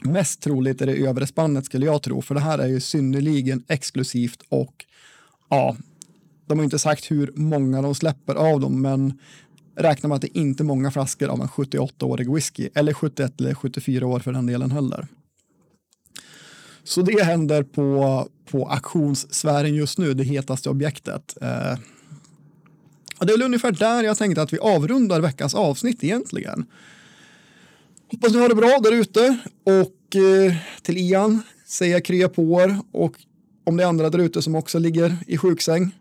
Mest 0.01 0.41
troligt 0.41 0.83
är 0.83 0.87
det 0.87 1.07
övre 1.07 1.27
spannet 1.27 1.65
skulle 1.65 1.87
jag 1.87 2.03
tro, 2.03 2.23
för 2.23 2.35
det 2.35 2.41
här 2.41 2.59
är 2.59 2.67
ju 2.67 2.81
synnerligen 2.81 3.65
exklusivt 3.69 4.43
och 4.49 4.85
ja, 5.49 5.77
de 6.47 6.59
har 6.59 6.65
inte 6.65 6.79
sagt 6.79 7.11
hur 7.11 7.33
många 7.35 7.83
de 7.83 7.95
släpper 7.95 8.35
av 8.35 8.61
dem, 8.61 8.83
men 8.83 9.19
räknar 9.77 10.09
man 10.09 10.17
att 10.17 10.23
det 10.23 10.39
inte 10.39 10.63
är 10.63 10.65
många 10.65 10.91
flaskor 10.91 11.29
av 11.29 11.41
en 11.41 11.49
78-årig 11.49 12.35
whisky, 12.35 12.69
eller 12.75 12.93
71 12.93 13.41
eller 13.41 13.55
74 13.55 14.07
år 14.07 14.21
för 14.21 14.33
den 14.33 14.47
delen 14.47 14.71
heller. 14.71 15.07
Så 16.85 17.03
det 17.03 17.25
händer 17.25 17.63
på, 17.63 18.29
på 18.51 18.69
auktionssfären 18.69 19.75
just 19.75 19.99
nu, 19.99 20.15
det 20.15 20.25
hetaste 20.25 20.71
objektet. 20.71 21.37
Eh, 21.41 21.79
det 23.21 23.33
är 23.33 23.39
väl 23.39 23.43
ungefär 23.43 23.73
där 23.73 24.03
jag 24.03 24.19
tänkte 24.19 24.43
att 24.43 24.53
vi 24.53 24.59
avrundar 24.59 25.21
veckans 25.21 25.55
avsnitt 25.55 26.05
egentligen. 26.05 26.67
Hoppas 28.13 28.33
ni 28.33 28.39
har 28.39 28.49
det 28.49 28.55
bra 28.55 28.79
där 28.83 28.93
ute 28.93 29.39
och 29.65 30.17
eh, 30.17 30.55
till 30.83 30.99
Ian 30.99 31.43
säger 31.67 31.93
jag 31.93 32.05
krya 32.05 32.29
på 32.29 32.61
er 32.61 32.79
och 32.93 33.15
om 33.65 33.77
det 33.77 33.83
är 33.83 33.89
andra 33.89 34.11
där 34.11 34.19
ute 34.19 34.43
som 34.43 34.55
också 34.55 34.79
ligger 34.79 35.17
i 35.27 35.39
sjuksäng 35.39 35.93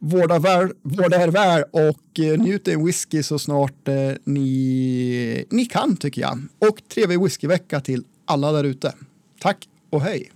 vårda, 0.00 0.38
väl, 0.38 0.72
vårda 0.82 1.22
er 1.22 1.28
väl 1.28 1.62
och 1.70 2.20
eh, 2.20 2.38
njut 2.38 2.68
en 2.68 2.84
whisky 2.84 3.22
så 3.22 3.38
snart 3.38 3.88
eh, 3.88 4.12
ni, 4.24 5.44
ni 5.50 5.64
kan 5.64 5.96
tycker 5.96 6.22
jag. 6.22 6.38
Och 6.58 6.80
trevlig 6.88 7.22
whiskyvecka 7.22 7.80
till 7.80 8.04
alla 8.24 8.52
där 8.52 8.64
ute. 8.64 8.94
Tack 9.40 9.68
og 9.90 10.04
hei 10.04 10.30